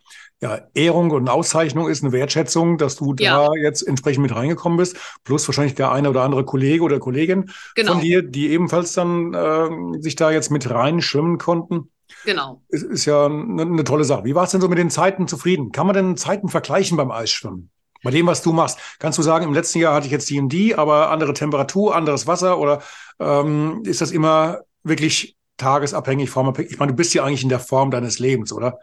ja, 0.41 0.59
Ehrung 0.73 1.11
und 1.11 1.29
Auszeichnung 1.29 1.87
ist, 1.87 2.03
eine 2.03 2.11
Wertschätzung, 2.11 2.77
dass 2.77 2.97
du 2.97 3.15
ja. 3.17 3.47
da 3.47 3.53
jetzt 3.55 3.81
entsprechend 3.81 4.23
mit 4.23 4.35
reingekommen 4.35 4.77
bist, 4.77 4.97
plus 5.23 5.47
wahrscheinlich 5.47 5.75
der 5.75 5.91
eine 5.91 6.09
oder 6.09 6.23
andere 6.23 6.43
Kollege 6.43 6.83
oder 6.83 6.99
Kollegin 6.99 7.49
genau. 7.75 7.93
von 7.93 8.01
dir, 8.01 8.21
die 8.21 8.49
ebenfalls 8.49 8.93
dann 8.93 9.33
äh, 9.33 10.01
sich 10.01 10.15
da 10.15 10.31
jetzt 10.31 10.51
mit 10.51 10.69
reinschwimmen 10.69 11.37
konnten. 11.37 11.89
Genau. 12.25 12.61
Ist, 12.67 12.83
ist 12.83 13.05
ja 13.05 13.25
eine, 13.25 13.61
eine 13.61 13.83
tolle 13.85 14.03
Sache. 14.03 14.25
Wie 14.25 14.35
war 14.35 14.43
es 14.43 14.51
denn 14.51 14.61
so 14.61 14.67
mit 14.67 14.77
den 14.77 14.89
Zeiten 14.89 15.27
zufrieden? 15.27 15.71
Kann 15.71 15.87
man 15.87 15.95
denn 15.95 16.17
Zeiten 16.17 16.49
vergleichen 16.49 16.97
beim 16.97 17.11
Eisschwimmen? 17.11 17.69
Bei 18.03 18.11
dem, 18.11 18.27
was 18.27 18.41
du 18.41 18.53
machst. 18.53 18.77
Kannst 18.99 19.17
du 19.17 19.23
sagen, 19.23 19.45
im 19.45 19.53
letzten 19.53 19.79
Jahr 19.79 19.95
hatte 19.95 20.05
ich 20.05 20.11
jetzt 20.11 20.29
die 20.29 20.39
und 20.39 20.49
die, 20.49 20.75
aber 20.75 21.09
andere 21.09 21.33
Temperatur, 21.33 21.95
anderes 21.95 22.27
Wasser 22.27 22.59
oder 22.59 22.83
ähm, 23.19 23.81
ist 23.85 24.01
das 24.01 24.11
immer 24.11 24.61
wirklich 24.83 25.37
tagesabhängig, 25.57 26.29
formabhängig? 26.29 26.71
Ich 26.71 26.79
meine, 26.79 26.91
du 26.91 26.95
bist 26.97 27.13
ja 27.13 27.23
eigentlich 27.23 27.43
in 27.43 27.49
der 27.49 27.59
Form 27.59 27.91
deines 27.91 28.19
Lebens, 28.19 28.51
oder? 28.51 28.79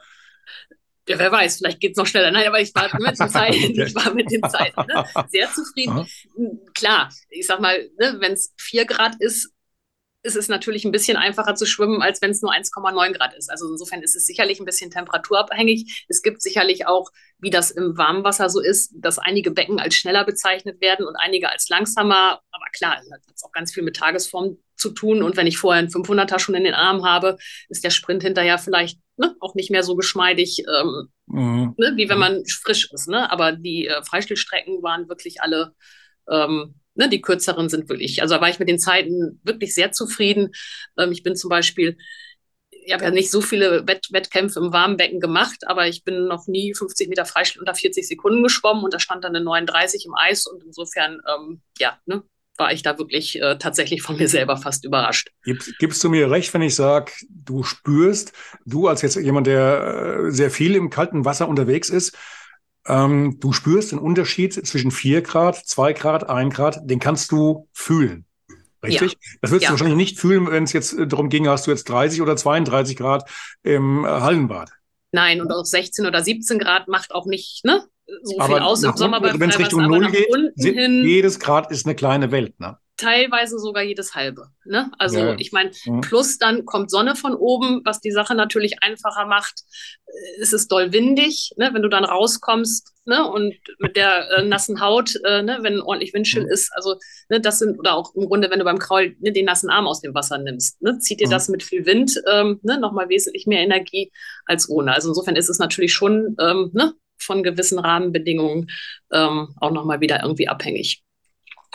Ja, 1.09 1.19
wer 1.19 1.33
weiß, 1.33 1.59
vielleicht 1.59 1.81
geht 1.81 1.93
es 1.93 1.97
noch 1.97 2.07
schneller. 2.07 2.31
Nein, 2.31 2.47
aber 2.47 2.61
ich 2.61 2.75
war 2.75 2.89
mit, 3.00 3.19
den 3.19 3.29
Zeiten, 3.29 3.81
ich 3.81 3.95
war 3.95 4.15
mit 4.15 4.31
den 4.31 4.43
Zeiten 4.49 4.81
ne? 4.87 5.05
sehr 5.29 5.53
zufrieden. 5.53 5.99
Aha. 5.99 6.07
Klar, 6.75 7.11
ich 7.29 7.47
sag 7.47 7.61
mal, 7.61 7.91
ne, 7.99 8.17
wenn 8.21 8.33
es 8.33 8.55
vier 8.57 8.85
Grad 8.85 9.17
ist, 9.19 9.53
ist 10.23 10.37
es 10.37 10.49
natürlich 10.49 10.85
ein 10.85 10.93
bisschen 10.93 11.17
einfacher 11.17 11.55
zu 11.55 11.67
schwimmen, 11.67 12.03
als 12.03 12.21
wenn 12.21 12.31
es 12.31 12.43
nur 12.43 12.53
1,9 12.53 13.12
Grad 13.12 13.35
ist. 13.35 13.50
Also 13.50 13.71
insofern 13.71 14.03
ist 14.03 14.17
es 14.17 14.27
sicherlich 14.27 14.61
ein 14.61 14.67
bisschen 14.67 14.91
temperaturabhängig. 14.91 16.05
Es 16.09 16.23
gibt 16.23 16.43
sicherlich 16.43 16.87
auch, 16.87 17.11
wie 17.39 17.50
das 17.50 17.71
im 17.71 17.97
warmen 17.97 18.23
Wasser 18.23 18.50
so 18.50 18.61
ist, 18.61 18.93
dass 18.95 19.19
einige 19.19 19.50
Becken 19.50 19.81
als 19.81 19.95
schneller 19.95 20.25
bezeichnet 20.25 20.81
werden 20.81 21.07
und 21.07 21.17
einige 21.17 21.50
als 21.50 21.69
langsamer. 21.69 22.41
Aber 22.50 22.65
klar, 22.73 22.99
es 23.00 23.11
hat 23.11 23.21
auch 23.43 23.53
ganz 23.53 23.73
viel 23.73 23.83
mit 23.83 23.97
Tagesform 23.97 24.59
zu 24.77 24.91
tun. 24.91 25.23
Und 25.23 25.37
wenn 25.37 25.47
ich 25.47 25.59
vorher 25.59 25.79
einen 25.79 25.89
500er 25.89 26.39
schon 26.39 26.55
in 26.55 26.65
den 26.65 26.75
Arm 26.75 27.05
habe, 27.05 27.39
ist 27.69 27.85
der 27.85 27.91
Sprint 27.91 28.23
hinterher 28.23 28.59
vielleicht 28.59 28.99
ne, 29.17 29.37
auch 29.41 29.55
nicht 29.55 29.71
mehr 29.71 29.83
so 29.83 29.97
geschmeidig, 29.97 30.65
ähm, 30.69 31.09
mhm. 31.27 31.75
ne, 31.79 31.93
wie 31.97 32.09
wenn 32.09 32.19
man 32.19 32.45
frisch 32.47 32.91
ist. 32.93 33.09
Ne? 33.09 33.31
Aber 33.31 33.53
die 33.53 33.87
äh, 33.87 34.03
Freistilstrecken 34.03 34.83
waren 34.83 35.09
wirklich 35.09 35.41
alle 35.41 35.75
ähm, 36.29 36.79
Ne, 37.00 37.09
die 37.09 37.23
kürzeren 37.23 37.71
sind 37.71 37.88
wirklich, 37.88 38.21
also 38.21 38.35
da 38.35 38.42
war 38.42 38.50
ich 38.50 38.59
mit 38.59 38.69
den 38.69 38.78
Zeiten 38.78 39.40
wirklich 39.42 39.73
sehr 39.73 39.90
zufrieden. 39.90 40.50
Ähm, 40.99 41.12
ich 41.12 41.23
bin 41.23 41.35
zum 41.35 41.49
Beispiel, 41.49 41.97
ich 42.69 42.92
habe 42.92 43.04
ja 43.04 43.11
nicht 43.11 43.30
so 43.30 43.40
viele 43.40 43.88
Wett 43.88 44.09
Wettkämpfe 44.11 44.61
im 44.61 44.71
warmen 44.75 44.99
Becken 44.99 45.19
gemacht, 45.19 45.66
aber 45.66 45.88
ich 45.88 46.04
bin 46.04 46.26
noch 46.26 46.47
nie 46.47 46.75
50 46.75 47.09
Meter 47.09 47.25
Freistil 47.25 47.61
unter 47.61 47.75
40 47.75 48.07
Sekunden 48.07 48.42
geschwommen 48.42 48.85
und 48.85 48.92
da 48.92 48.99
stand 48.99 49.25
dann 49.25 49.35
eine 49.35 49.42
39 49.42 50.04
im 50.04 50.14
Eis 50.14 50.47
und 50.47 50.62
insofern, 50.62 51.23
ähm, 51.26 51.62
ja, 51.78 51.99
ne, 52.04 52.23
war 52.59 52.71
ich 52.71 52.83
da 52.83 52.99
wirklich 52.99 53.40
äh, 53.40 53.57
tatsächlich 53.57 54.02
von 54.02 54.19
mir 54.19 54.28
selber 54.28 54.59
fast 54.59 54.85
überrascht. 54.85 55.30
Gib, 55.42 55.64
gibst 55.78 56.04
du 56.04 56.11
mir 56.11 56.30
recht, 56.30 56.52
wenn 56.52 56.61
ich 56.61 56.75
sage, 56.75 57.12
du 57.30 57.62
spürst, 57.62 58.35
du 58.66 58.88
als 58.88 59.00
jetzt 59.00 59.16
jemand, 59.16 59.47
der 59.47 60.26
äh, 60.26 60.30
sehr 60.33 60.50
viel 60.50 60.75
im 60.75 60.90
kalten 60.90 61.25
Wasser 61.25 61.49
unterwegs 61.49 61.88
ist, 61.88 62.14
ähm, 62.87 63.38
du 63.40 63.52
spürst 63.52 63.92
den 63.92 63.99
Unterschied 63.99 64.54
zwischen 64.54 64.90
4 64.90 65.22
Grad, 65.22 65.56
2 65.56 65.92
Grad, 65.92 66.28
1 66.28 66.54
Grad, 66.54 66.80
den 66.84 66.99
kannst 66.99 67.32
du 67.32 67.68
fühlen. 67.72 68.25
Richtig? 68.82 69.12
Ja. 69.12 69.18
Das 69.42 69.50
würdest 69.50 69.64
ja. 69.64 69.68
du 69.68 69.72
wahrscheinlich 69.72 69.96
nicht 69.96 70.18
fühlen, 70.18 70.50
wenn 70.50 70.64
es 70.64 70.72
jetzt 70.72 70.94
äh, 70.94 71.06
darum 71.06 71.28
ging, 71.28 71.46
hast 71.49 71.66
du 71.66 71.70
jetzt 71.70 71.88
30 71.88 72.22
oder 72.22 72.37
32 72.37 72.96
Grad 72.96 73.28
im 73.62 74.04
äh, 74.04 74.08
Hallenbad. 74.08 74.70
Nein, 75.12 75.40
und 75.40 75.52
auch 75.52 75.64
16 75.64 76.06
oder 76.06 76.22
17 76.22 76.58
Grad 76.58 76.88
macht 76.88 77.12
auch 77.12 77.26
nicht 77.26 77.64
ne, 77.64 77.84
so 78.22 78.38
aber 78.38 78.54
viel 78.54 78.62
aus 78.62 78.82
im 78.82 78.96
Sommer. 78.96 79.22
Wenn 79.22 79.50
es 79.50 79.58
Richtung 79.58 79.82
Null 79.82 80.10
geht, 80.10 80.28
jedes 80.56 81.40
Grad 81.40 81.70
ist 81.70 81.87
eine 81.87 81.94
kleine 81.94 82.30
Welt. 82.30 82.58
Ne? 82.60 82.78
Teilweise 83.00 83.59
sogar 83.59 83.83
jedes 83.83 84.14
halbe. 84.14 84.49
Ne? 84.64 84.90
Also 84.99 85.19
ja. 85.19 85.37
ich 85.38 85.52
meine, 85.52 85.71
mhm. 85.87 86.02
plus 86.02 86.38
dann 86.38 86.66
kommt 86.66 86.90
Sonne 86.90 87.16
von 87.16 87.35
oben, 87.35 87.80
was 87.85 88.00
die 88.00 88.11
Sache 88.11 88.35
natürlich 88.35 88.83
einfacher 88.83 89.26
macht. 89.26 89.62
Äh, 90.07 90.42
es 90.42 90.52
ist 90.52 90.71
doll 90.71 90.92
windig, 90.92 91.52
ne? 91.57 91.71
wenn 91.73 91.83
du 91.83 91.88
dann 91.88 92.04
rauskommst 92.04 92.92
ne? 93.07 93.26
und 93.26 93.54
mit 93.78 93.97
der 93.97 94.30
äh, 94.30 94.45
nassen 94.45 94.80
Haut, 94.80 95.14
äh, 95.25 95.42
ne? 95.42 95.59
wenn 95.62 95.80
ordentlich 95.80 96.12
Windchill 96.12 96.45
mhm. 96.45 96.50
ist, 96.50 96.71
also 96.75 96.97
ne? 97.30 97.40
das 97.40 97.59
sind, 97.59 97.78
oder 97.78 97.95
auch 97.95 98.14
im 98.14 98.26
Grunde, 98.26 98.50
wenn 98.50 98.59
du 98.59 98.64
beim 98.64 98.78
Kraul 98.78 99.16
ne, 99.21 99.33
den 99.33 99.47
nassen 99.47 99.71
Arm 99.71 99.87
aus 99.87 100.02
dem 100.02 100.14
Wasser 100.14 100.37
nimmst, 100.37 100.83
ne? 100.83 100.99
zieht 100.99 101.21
dir 101.21 101.28
mhm. 101.28 101.33
das 101.33 101.49
mit 101.49 101.62
viel 101.62 101.87
Wind 101.87 102.21
ähm, 102.30 102.61
ne? 102.62 102.78
nochmal 102.78 103.09
wesentlich 103.09 103.47
mehr 103.47 103.62
Energie 103.62 104.12
als 104.45 104.69
ohne. 104.69 104.95
Also 104.95 105.09
insofern 105.09 105.37
ist 105.37 105.49
es 105.49 105.59
natürlich 105.59 105.95
schon 105.95 106.37
ähm, 106.38 106.71
ne? 106.75 106.92
von 107.19 107.42
gewissen 107.42 107.78
Rahmenbedingungen 107.78 108.71
ähm, 109.12 109.54
auch 109.59 109.71
nochmal 109.71 110.00
wieder 110.00 110.23
irgendwie 110.23 110.49
abhängig 110.49 111.02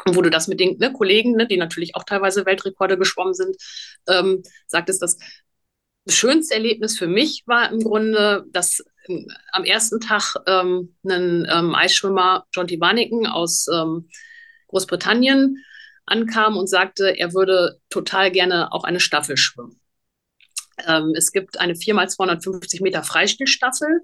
wo 0.07 0.21
du 0.21 0.29
das 0.29 0.47
mit 0.47 0.59
den 0.59 0.77
ne, 0.77 0.93
Kollegen, 0.93 1.35
ne, 1.35 1.47
die 1.47 1.57
natürlich 1.57 1.95
auch 1.95 2.03
teilweise 2.03 2.45
Weltrekorde 2.45 2.97
geschwommen 2.97 3.33
sind, 3.33 3.55
ähm, 4.07 4.43
sagtest, 4.67 5.01
das 5.01 5.17
schönste 6.07 6.55
Erlebnis 6.55 6.97
für 6.97 7.07
mich 7.07 7.43
war 7.47 7.71
im 7.71 7.79
Grunde, 7.79 8.45
dass 8.51 8.83
ähm, 9.07 9.27
am 9.51 9.63
ersten 9.63 9.99
Tag 9.99 10.35
ähm, 10.45 10.95
ein 11.03 11.47
ähm, 11.51 11.73
Eisschwimmer, 11.73 12.45
John 12.51 12.67
T. 12.67 12.79
Warnicken 12.79 13.25
aus 13.25 13.67
ähm, 13.73 14.09
Großbritannien, 14.67 15.63
ankam 16.05 16.57
und 16.57 16.67
sagte, 16.67 17.17
er 17.17 17.33
würde 17.33 17.79
total 17.89 18.29
gerne 18.29 18.71
auch 18.71 18.83
eine 18.83 18.99
Staffel 18.99 19.37
schwimmen. 19.37 19.79
Ähm, 20.85 21.13
es 21.15 21.31
gibt 21.31 21.59
eine 21.59 21.73
4x250 21.73 22.83
Meter 22.83 23.01
Freistilstaffel, 23.01 24.01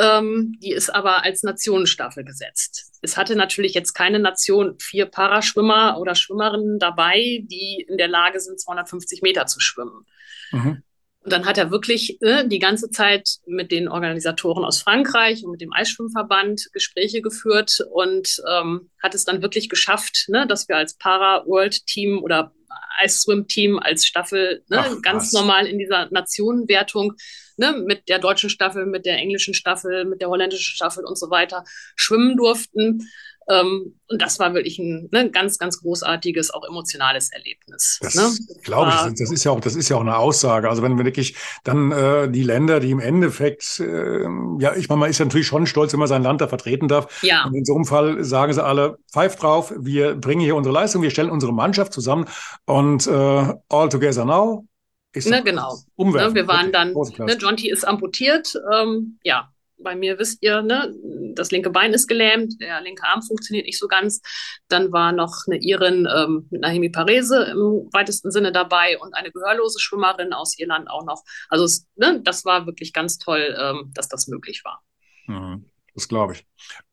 ähm, 0.00 0.56
die 0.62 0.72
ist 0.72 0.90
aber 0.90 1.24
als 1.24 1.42
Nationenstaffel 1.42 2.24
gesetzt. 2.24 2.92
Es 3.02 3.16
hatte 3.16 3.36
natürlich 3.36 3.74
jetzt 3.74 3.92
keine 3.92 4.18
Nation 4.18 4.76
vier 4.80 5.06
Paraschwimmer 5.06 5.98
oder 6.00 6.14
Schwimmerinnen 6.14 6.78
dabei, 6.78 7.44
die 7.44 7.84
in 7.88 7.98
der 7.98 8.08
Lage 8.08 8.40
sind, 8.40 8.60
250 8.60 9.22
Meter 9.22 9.46
zu 9.46 9.60
schwimmen. 9.60 10.06
Mhm. 10.52 10.82
Und 11.22 11.34
dann 11.34 11.44
hat 11.44 11.58
er 11.58 11.70
wirklich 11.70 12.20
äh, 12.22 12.48
die 12.48 12.58
ganze 12.58 12.90
Zeit 12.90 13.28
mit 13.46 13.70
den 13.70 13.88
Organisatoren 13.88 14.64
aus 14.64 14.80
Frankreich 14.80 15.44
und 15.44 15.50
mit 15.50 15.60
dem 15.60 15.72
Eisschwimmverband 15.72 16.70
Gespräche 16.72 17.20
geführt 17.20 17.80
und 17.92 18.42
ähm, 18.50 18.90
hat 19.02 19.14
es 19.14 19.26
dann 19.26 19.42
wirklich 19.42 19.68
geschafft, 19.68 20.26
ne, 20.28 20.46
dass 20.46 20.66
wir 20.68 20.78
als 20.78 20.96
Para-World-Team 20.96 22.22
oder 22.22 22.54
Eis-Swim-Team 23.00 23.78
als 23.78 24.06
Staffel 24.06 24.64
ne, 24.68 24.78
Ach, 24.78 25.02
ganz 25.02 25.32
normal 25.32 25.66
in 25.66 25.78
dieser 25.78 26.08
Nationenwertung 26.10 27.14
ne, 27.56 27.72
mit 27.86 28.08
der 28.08 28.18
deutschen 28.18 28.50
Staffel, 28.50 28.86
mit 28.86 29.06
der 29.06 29.16
englischen 29.16 29.54
Staffel, 29.54 30.04
mit 30.04 30.20
der 30.20 30.28
holländischen 30.28 30.74
Staffel 30.74 31.04
und 31.04 31.18
so 31.18 31.30
weiter 31.30 31.64
schwimmen 31.96 32.36
durften. 32.36 33.06
Ähm, 33.50 33.94
und 34.08 34.22
das 34.22 34.38
war 34.38 34.54
wirklich 34.54 34.78
ein 34.78 35.08
ne, 35.10 35.30
ganz, 35.30 35.58
ganz 35.58 35.80
großartiges, 35.80 36.52
auch 36.52 36.64
emotionales 36.68 37.32
Erlebnis. 37.32 37.98
Das 38.00 38.14
ne? 38.14 38.30
glaube 38.62 38.90
ich. 38.90 39.18
Das 39.18 39.30
ist 39.32 39.44
ja 39.44 39.50
auch, 39.50 39.60
das 39.60 39.74
ist 39.74 39.88
ja 39.88 39.96
auch 39.96 40.02
eine 40.02 40.16
Aussage. 40.16 40.68
Also 40.68 40.82
wenn 40.82 40.96
wir 40.96 41.04
wirklich 41.04 41.34
dann 41.64 41.90
äh, 41.90 42.30
die 42.30 42.42
Länder, 42.42 42.80
die 42.80 42.90
im 42.90 43.00
Endeffekt, 43.00 43.80
äh, 43.80 44.22
ja, 44.58 44.76
ich 44.76 44.88
meine, 44.88 45.00
man 45.00 45.10
ist 45.10 45.18
ja 45.18 45.24
natürlich 45.24 45.46
schon 45.46 45.66
stolz, 45.66 45.92
wenn 45.92 46.00
man 46.00 46.08
sein 46.08 46.22
Land 46.22 46.40
da 46.40 46.48
vertreten 46.48 46.86
darf. 46.86 47.22
Ja. 47.22 47.44
Und 47.44 47.54
in 47.54 47.64
so 47.64 47.74
einem 47.74 47.84
Fall 47.84 48.22
sagen 48.22 48.52
sie 48.52 48.62
alle, 48.62 48.98
pfeif 49.12 49.36
drauf, 49.36 49.72
wir 49.76 50.14
bringen 50.14 50.42
hier 50.42 50.54
unsere 50.54 50.74
Leistung, 50.74 51.02
wir 51.02 51.10
stellen 51.10 51.30
unsere 51.30 51.52
Mannschaft 51.52 51.92
zusammen 51.92 52.26
und 52.66 53.06
äh, 53.06 53.54
all 53.68 53.88
together 53.88 54.24
now. 54.24 54.64
Ne, 55.14 55.42
genau. 55.42 55.76
Umwelt. 55.96 56.28
Ne, 56.28 56.34
wir 56.34 56.48
waren 56.48 56.72
dann, 56.72 56.92
ne, 56.92 57.36
John 57.38 57.56
T. 57.56 57.68
ist 57.68 57.84
amputiert. 57.84 58.54
Ähm, 58.72 59.18
ja, 59.24 59.52
bei 59.82 59.96
mir 59.96 60.18
wisst 60.18 60.42
ihr, 60.42 60.62
ne, 60.62 60.94
das 61.34 61.50
linke 61.50 61.70
Bein 61.70 61.92
ist 61.92 62.06
gelähmt, 62.06 62.60
der 62.60 62.80
linke 62.80 63.02
Arm 63.04 63.22
funktioniert 63.22 63.66
nicht 63.66 63.78
so 63.78 63.88
ganz. 63.88 64.20
Dann 64.68 64.92
war 64.92 65.12
noch 65.12 65.44
eine 65.46 65.58
Irin 65.58 66.08
ähm, 66.14 66.46
mit 66.50 66.62
einer 66.62 66.72
Hemiparese 66.72 67.44
im 67.44 67.88
weitesten 67.92 68.30
Sinne 68.30 68.52
dabei 68.52 68.98
und 68.98 69.14
eine 69.14 69.30
gehörlose 69.30 69.80
Schwimmerin 69.80 70.32
aus 70.32 70.58
Irland 70.58 70.88
auch 70.88 71.04
noch. 71.04 71.22
Also 71.48 71.64
es, 71.64 71.86
ne, 71.96 72.20
das 72.22 72.44
war 72.44 72.66
wirklich 72.66 72.92
ganz 72.92 73.18
toll, 73.18 73.56
ähm, 73.58 73.90
dass 73.94 74.08
das 74.08 74.28
möglich 74.28 74.62
war. 74.64 74.82
Mhm, 75.26 75.64
das 75.94 76.08
glaube 76.08 76.34
ich. 76.34 76.46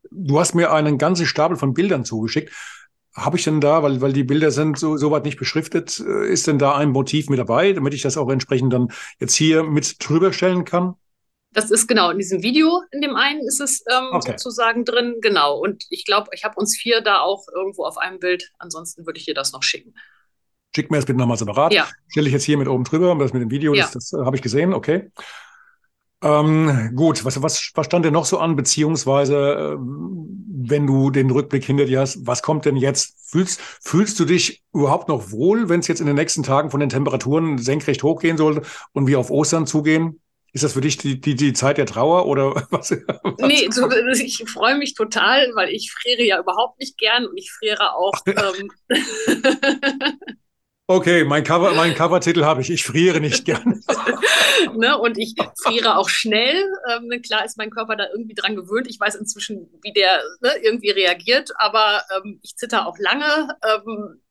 Du 0.10 0.40
hast 0.40 0.56
mir 0.56 0.72
einen 0.72 0.98
ganzen 0.98 1.26
Stapel 1.26 1.58
von 1.58 1.74
Bildern 1.74 2.06
zugeschickt. 2.06 2.54
Habe 3.18 3.38
ich 3.38 3.44
denn 3.44 3.60
da, 3.60 3.82
weil, 3.82 4.00
weil 4.00 4.14
die 4.14 4.24
Bilder 4.24 4.52
sind 4.52 4.78
so, 4.78 4.96
so 4.96 5.10
weit 5.10 5.26
nicht 5.26 5.40
beschriftet, 5.40 6.00
äh, 6.00 6.32
ist 6.32 6.46
denn 6.46 6.60
da 6.60 6.76
ein 6.76 6.92
Motiv 6.92 7.30
mit 7.30 7.40
dabei, 7.40 7.74
damit 7.74 7.96
ich 7.96 8.04
das 8.04 8.16
auch 8.16 8.30
entsprechend 8.30 8.72
dann 8.72 8.90
jetzt 9.20 9.34
hier 9.34 9.64
mit 9.64 9.98
drüber 10.08 10.32
stellen 10.32 10.66
kann? 10.66 10.94
Das 11.52 11.72
ist 11.72 11.88
genau 11.88 12.12
in 12.12 12.20
diesem 12.20 12.44
Video, 12.44 12.84
in 12.92 13.02
dem 13.02 13.16
einen 13.16 13.40
ist 13.48 13.60
es 13.60 13.84
ähm, 13.90 14.10
okay. 14.12 14.32
sozusagen 14.32 14.86
drin, 14.86 15.16
genau. 15.20 15.58
Und 15.58 15.86
ich 15.90 16.06
glaube, 16.06 16.30
ich 16.34 16.44
habe 16.44 16.60
uns 16.60 16.78
vier 16.78 17.02
da 17.02 17.22
auch 17.22 17.48
irgendwo 17.56 17.86
auf 17.86 17.98
einem 17.98 18.20
Bild. 18.20 18.52
Ansonsten 18.60 19.08
würde 19.08 19.18
ich 19.18 19.26
dir 19.26 19.34
das 19.34 19.52
noch 19.52 19.64
schicken. 19.64 19.96
Schick 20.76 20.92
mir 20.92 20.98
das 20.98 21.08
bitte 21.08 21.18
nochmal 21.18 21.38
separat. 21.38 21.74
Ja. 21.74 21.88
Stelle 22.10 22.28
ich 22.28 22.34
jetzt 22.34 22.44
hier 22.44 22.60
mit 22.60 22.68
oben 22.68 22.84
drüber, 22.84 23.16
das 23.16 23.34
mit 23.34 23.42
dem 23.42 23.50
Video, 23.50 23.74
ja. 23.74 23.86
das, 23.86 23.94
das 23.94 24.14
äh, 24.14 24.24
habe 24.24 24.36
ich 24.36 24.44
gesehen, 24.44 24.76
okay. 24.76 25.10
Ähm, 26.22 26.94
gut, 26.96 27.26
was, 27.26 27.42
was, 27.42 27.72
was 27.74 27.86
stand 27.86 28.06
denn 28.06 28.14
noch 28.14 28.26
so 28.26 28.38
an, 28.40 28.56
beziehungsweise 28.56 29.76
äh, 29.76 29.78
wenn 30.70 30.88
du 30.88 31.12
den 31.12 31.30
Rückblick 31.30 31.64
hinter 31.64 31.86
dir 31.86 32.00
hast, 32.00 32.26
was 32.26 32.42
kommt 32.42 32.66
denn 32.66 32.76
jetzt? 32.76 33.16
Fühlst, 33.30 33.60
fühlst 33.62 34.20
du 34.20 34.26
dich 34.26 34.64
überhaupt 34.74 35.10
noch 35.10 35.32
wohl, 35.32 35.70
wenn 35.70 35.80
es 35.80 35.88
jetzt 35.88 36.00
in 36.00 36.08
den 36.08 36.16
nächsten 36.16 36.44
Tagen 36.44 36.72
von 36.72 36.80
den 36.80 36.90
Temperaturen 36.90 37.58
senkrecht 37.58 38.04
hochgehen 38.04 38.38
sollte 38.38 38.62
und 38.94 39.08
wir 39.08 39.20
auf 39.20 39.32
Ostern 39.32 39.68
zugehen? 39.68 40.22
Ist 40.54 40.64
das 40.64 40.74
für 40.74 40.82
dich 40.82 40.98
die, 40.98 41.20
die, 41.20 41.36
die 41.36 41.54
Zeit 41.54 41.78
der 41.78 41.86
Trauer 41.86 42.26
oder 42.26 42.56
was? 42.72 42.92
Nee, 43.40 43.68
so, 43.70 43.90
ich 44.14 44.44
freue 44.48 44.78
mich 44.78 44.94
total, 44.96 45.52
weil 45.56 45.70
ich 45.70 45.92
friere 45.92 46.24
ja 46.24 46.40
überhaupt 46.40 46.80
nicht 46.80 46.98
gern 46.98 47.26
und 47.28 47.38
ich 47.38 47.52
friere 47.52 47.96
auch. 47.96 48.14
Ähm, 48.28 48.72
okay, 50.88 51.24
mein, 51.24 51.44
Cover, 51.44 51.74
mein 51.74 51.94
Covertitel 51.94 52.44
habe 52.44 52.62
ich. 52.62 52.70
Ich 52.70 52.84
friere 52.84 53.20
nicht 53.20 53.46
gern. 53.46 53.82
ne, 54.76 54.98
und 54.98 55.18
ich 55.18 55.36
friere 55.62 55.98
auch 55.98 56.10
schnell. 56.10 56.66
Ähm, 56.90 57.22
klar 57.22 57.46
ist 57.46 57.58
mein 57.58 57.70
Körper 57.70 57.96
da 57.96 58.08
irgendwie 58.10 58.36
dran 58.36 58.56
gewöhnt. 58.56 58.88
Ich 58.90 59.00
weiß 59.00 59.16
inzwischen, 59.16 59.70
wie 59.84 59.94
der 59.94 60.22
ne, 60.42 60.52
irgendwie 60.64 60.92
reagiert, 60.92 61.52
aber 61.58 62.02
ähm, 62.16 62.40
ich 62.42 62.56
zitter 62.56 62.88
auch 62.88 62.98
lange. 62.98 63.50
Ähm, 63.64 64.22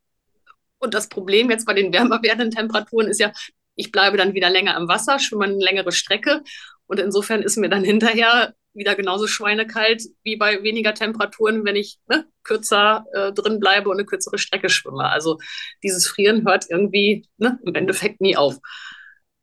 und 0.79 0.95
das 0.95 1.09
Problem 1.09 1.51
jetzt 1.51 1.67
bei 1.67 1.75
den 1.75 1.93
wärmer 1.93 2.23
werdenden 2.23 2.51
Temperaturen 2.51 3.09
ist 3.09 3.21
ja, 3.21 3.33
ich 3.77 3.93
bleibe 3.93 4.17
dann 4.17 4.35
wieder 4.35 4.51
länger 4.51 4.77
im 4.77 4.89
Wasser, 4.89 5.19
schwimme 5.19 5.45
eine 5.45 5.57
längere 5.57 5.93
Strecke. 5.93 6.43
Und 6.87 7.01
insofern 7.01 7.43
ist 7.43 7.57
mir 7.57 7.69
dann 7.69 7.85
hinterher 7.85 8.55
wieder 8.77 8.95
genauso 8.95 9.27
schweinekalt 9.27 10.03
wie 10.23 10.37
bei 10.37 10.63
weniger 10.63 10.95
Temperaturen, 10.95 11.65
wenn 11.65 11.77
ich 11.77 11.99
ne, 12.09 12.27
kürzer 12.45 13.05
äh, 13.13 13.33
drin 13.33 13.61
bleibe 13.61 13.89
und 13.89 13.97
eine 13.97 14.07
kürzere 14.07 14.39
Strecke 14.39 14.69
schwimme. 14.69 15.05
Also 15.05 15.39
dieses 15.83 16.07
Frieren 16.07 16.47
hört 16.47 16.67
irgendwie 16.69 17.27
ne, 17.39 17.59
im 17.65 17.75
Endeffekt 17.75 18.21
nie 18.21 18.37
auf. 18.37 18.59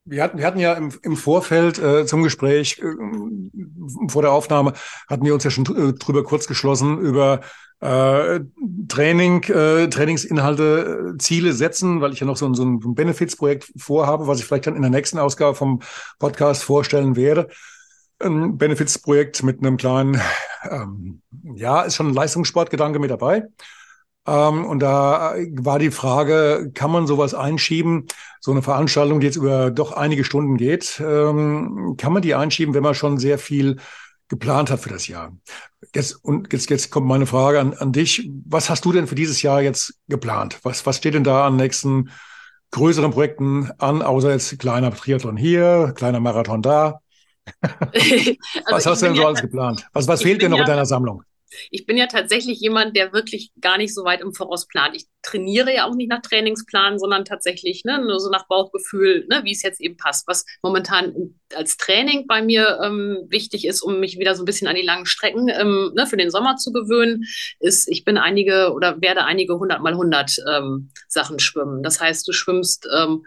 Wir 0.05 0.21
hatten, 0.21 0.37
wir 0.37 0.45
hatten 0.45 0.59
ja 0.59 0.73
im, 0.73 0.91
im 1.01 1.15
Vorfeld 1.15 1.79
äh, 1.79 2.05
zum 2.05 2.23
Gespräch, 2.23 2.79
äh, 2.79 4.09
vor 4.09 4.21
der 4.21 4.31
Aufnahme, 4.31 4.73
hatten 5.07 5.25
wir 5.25 5.33
uns 5.33 5.45
ja 5.45 5.51
schon 5.51 5.65
äh, 5.65 5.93
drüber 5.93 6.23
kurz 6.23 6.45
geschlossen, 6.45 6.99
über 6.99 7.39
äh, 7.83 8.39
Training, 8.87 9.43
äh, 9.43 9.89
Trainingsinhalte, 9.89 11.13
äh, 11.13 11.17
Ziele 11.17 11.53
setzen, 11.53 11.99
weil 11.99 12.13
ich 12.13 12.19
ja 12.19 12.25
noch 12.25 12.37
so, 12.37 12.53
so 12.53 12.63
ein 12.63 12.95
Benefits-Projekt 12.95 13.71
vorhabe, 13.77 14.27
was 14.27 14.39
ich 14.39 14.45
vielleicht 14.45 14.67
dann 14.67 14.75
in 14.75 14.81
der 14.81 14.91
nächsten 14.91 15.19
Ausgabe 15.19 15.55
vom 15.55 15.81
Podcast 16.17 16.63
vorstellen 16.63 17.15
werde. 17.15 17.49
Ein 18.19 18.57
Benefits-Projekt 18.57 19.43
mit 19.43 19.59
einem 19.59 19.77
kleinen, 19.77 20.21
ähm, 20.69 21.21
ja, 21.55 21.81
ist 21.81 21.95
schon 21.95 22.07
ein 22.07 22.13
Leistungssportgedanke 22.13 22.99
mit 22.99 23.11
dabei. 23.11 23.47
Ähm, 24.25 24.65
und 24.65 24.79
da 24.79 25.35
war 25.51 25.79
die 25.79 25.91
Frage, 25.91 26.71
kann 26.73 26.91
man 26.91 27.07
sowas 27.07 27.33
einschieben? 27.33 28.07
So 28.39 28.51
eine 28.51 28.61
Veranstaltung, 28.61 29.19
die 29.19 29.25
jetzt 29.27 29.35
über 29.35 29.71
doch 29.71 29.91
einige 29.91 30.23
Stunden 30.23 30.57
geht, 30.57 31.01
ähm, 31.05 31.95
kann 31.97 32.13
man 32.13 32.21
die 32.21 32.35
einschieben, 32.35 32.73
wenn 32.73 32.83
man 32.83 32.95
schon 32.95 33.17
sehr 33.17 33.37
viel 33.37 33.77
geplant 34.29 34.71
hat 34.71 34.79
für 34.79 34.89
das 34.89 35.07
Jahr? 35.07 35.35
Jetzt, 35.93 36.23
und 36.23 36.51
jetzt, 36.53 36.69
jetzt 36.69 36.89
kommt 36.91 37.07
meine 37.07 37.25
Frage 37.25 37.59
an, 37.59 37.73
an 37.73 37.91
dich. 37.91 38.29
Was 38.45 38.69
hast 38.69 38.85
du 38.85 38.93
denn 38.93 39.07
für 39.07 39.15
dieses 39.15 39.41
Jahr 39.41 39.61
jetzt 39.61 39.95
geplant? 40.07 40.59
Was, 40.63 40.85
was 40.85 40.97
steht 40.97 41.13
denn 41.13 41.25
da 41.25 41.45
an 41.45 41.57
nächsten 41.57 42.09
größeren 42.71 43.11
Projekten 43.11 43.71
an, 43.77 44.01
außer 44.01 44.31
jetzt 44.31 44.57
kleiner 44.57 44.91
Triathlon 44.91 45.37
hier, 45.37 45.93
kleiner 45.95 46.19
Marathon 46.19 46.61
da? 46.61 47.02
also 47.61 48.35
was 48.69 48.85
hast 48.85 49.01
du 49.01 49.05
denn 49.07 49.15
so 49.15 49.25
alles 49.25 49.41
geplant? 49.41 49.85
Was, 49.93 50.07
was 50.07 50.21
fehlt 50.21 50.41
dir 50.41 50.49
noch 50.49 50.57
ja, 50.57 50.63
in 50.63 50.69
deiner 50.69 50.85
Sammlung? 50.85 51.23
Ich 51.69 51.85
bin 51.85 51.97
ja 51.97 52.07
tatsächlich 52.07 52.59
jemand, 52.59 52.95
der 52.95 53.13
wirklich 53.13 53.51
gar 53.61 53.77
nicht 53.77 53.93
so 53.93 54.03
weit 54.03 54.21
im 54.21 54.33
Voraus 54.33 54.67
plant. 54.67 54.95
Ich 54.95 55.05
trainiere 55.21 55.73
ja 55.73 55.85
auch 55.85 55.95
nicht 55.95 56.09
nach 56.09 56.21
Trainingsplan, 56.21 56.99
sondern 56.99 57.25
tatsächlich 57.25 57.83
ne, 57.85 57.99
nur 57.99 58.19
so 58.19 58.29
nach 58.29 58.47
Bauchgefühl, 58.47 59.25
ne, 59.29 59.41
wie 59.43 59.51
es 59.51 59.61
jetzt 59.61 59.79
eben 59.81 59.97
passt. 59.97 60.27
Was 60.27 60.45
momentan 60.61 61.35
als 61.53 61.77
Training 61.77 62.27
bei 62.27 62.41
mir 62.41 62.79
ähm, 62.83 63.25
wichtig 63.29 63.65
ist, 63.65 63.81
um 63.81 63.99
mich 63.99 64.17
wieder 64.17 64.35
so 64.35 64.43
ein 64.43 64.45
bisschen 64.45 64.67
an 64.67 64.75
die 64.75 64.81
langen 64.81 65.05
Strecken 65.05 65.49
ähm, 65.49 65.91
ne, 65.95 66.07
für 66.07 66.17
den 66.17 66.31
Sommer 66.31 66.55
zu 66.55 66.71
gewöhnen, 66.71 67.23
ist, 67.59 67.87
ich 67.87 68.03
bin 68.03 68.17
einige 68.17 68.73
oder 68.73 69.01
werde 69.01 69.25
einige 69.25 69.53
100 69.53 69.81
mal 69.81 69.93
100 69.93 70.37
ähm, 70.51 70.89
Sachen 71.07 71.39
schwimmen. 71.39 71.83
Das 71.83 71.99
heißt, 71.99 72.27
du 72.27 72.31
schwimmst 72.31 72.87
ähm, 72.95 73.25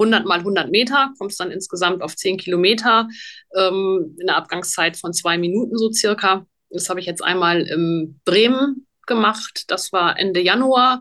100 0.00 0.24
mal 0.26 0.38
100 0.38 0.70
Meter, 0.70 1.12
kommst 1.18 1.38
dann 1.38 1.50
insgesamt 1.50 2.02
auf 2.02 2.16
10 2.16 2.38
Kilometer 2.38 3.08
ähm, 3.54 4.16
in 4.18 4.28
einer 4.28 4.38
Abgangszeit 4.38 4.96
von 4.96 5.12
zwei 5.12 5.38
Minuten 5.38 5.76
so 5.76 5.92
circa. 5.92 6.46
Das 6.70 6.88
habe 6.88 7.00
ich 7.00 7.06
jetzt 7.06 7.22
einmal 7.22 7.62
in 7.62 8.20
Bremen 8.24 8.86
gemacht. 9.06 9.64
Das 9.68 9.92
war 9.92 10.18
Ende 10.18 10.40
Januar. 10.40 11.00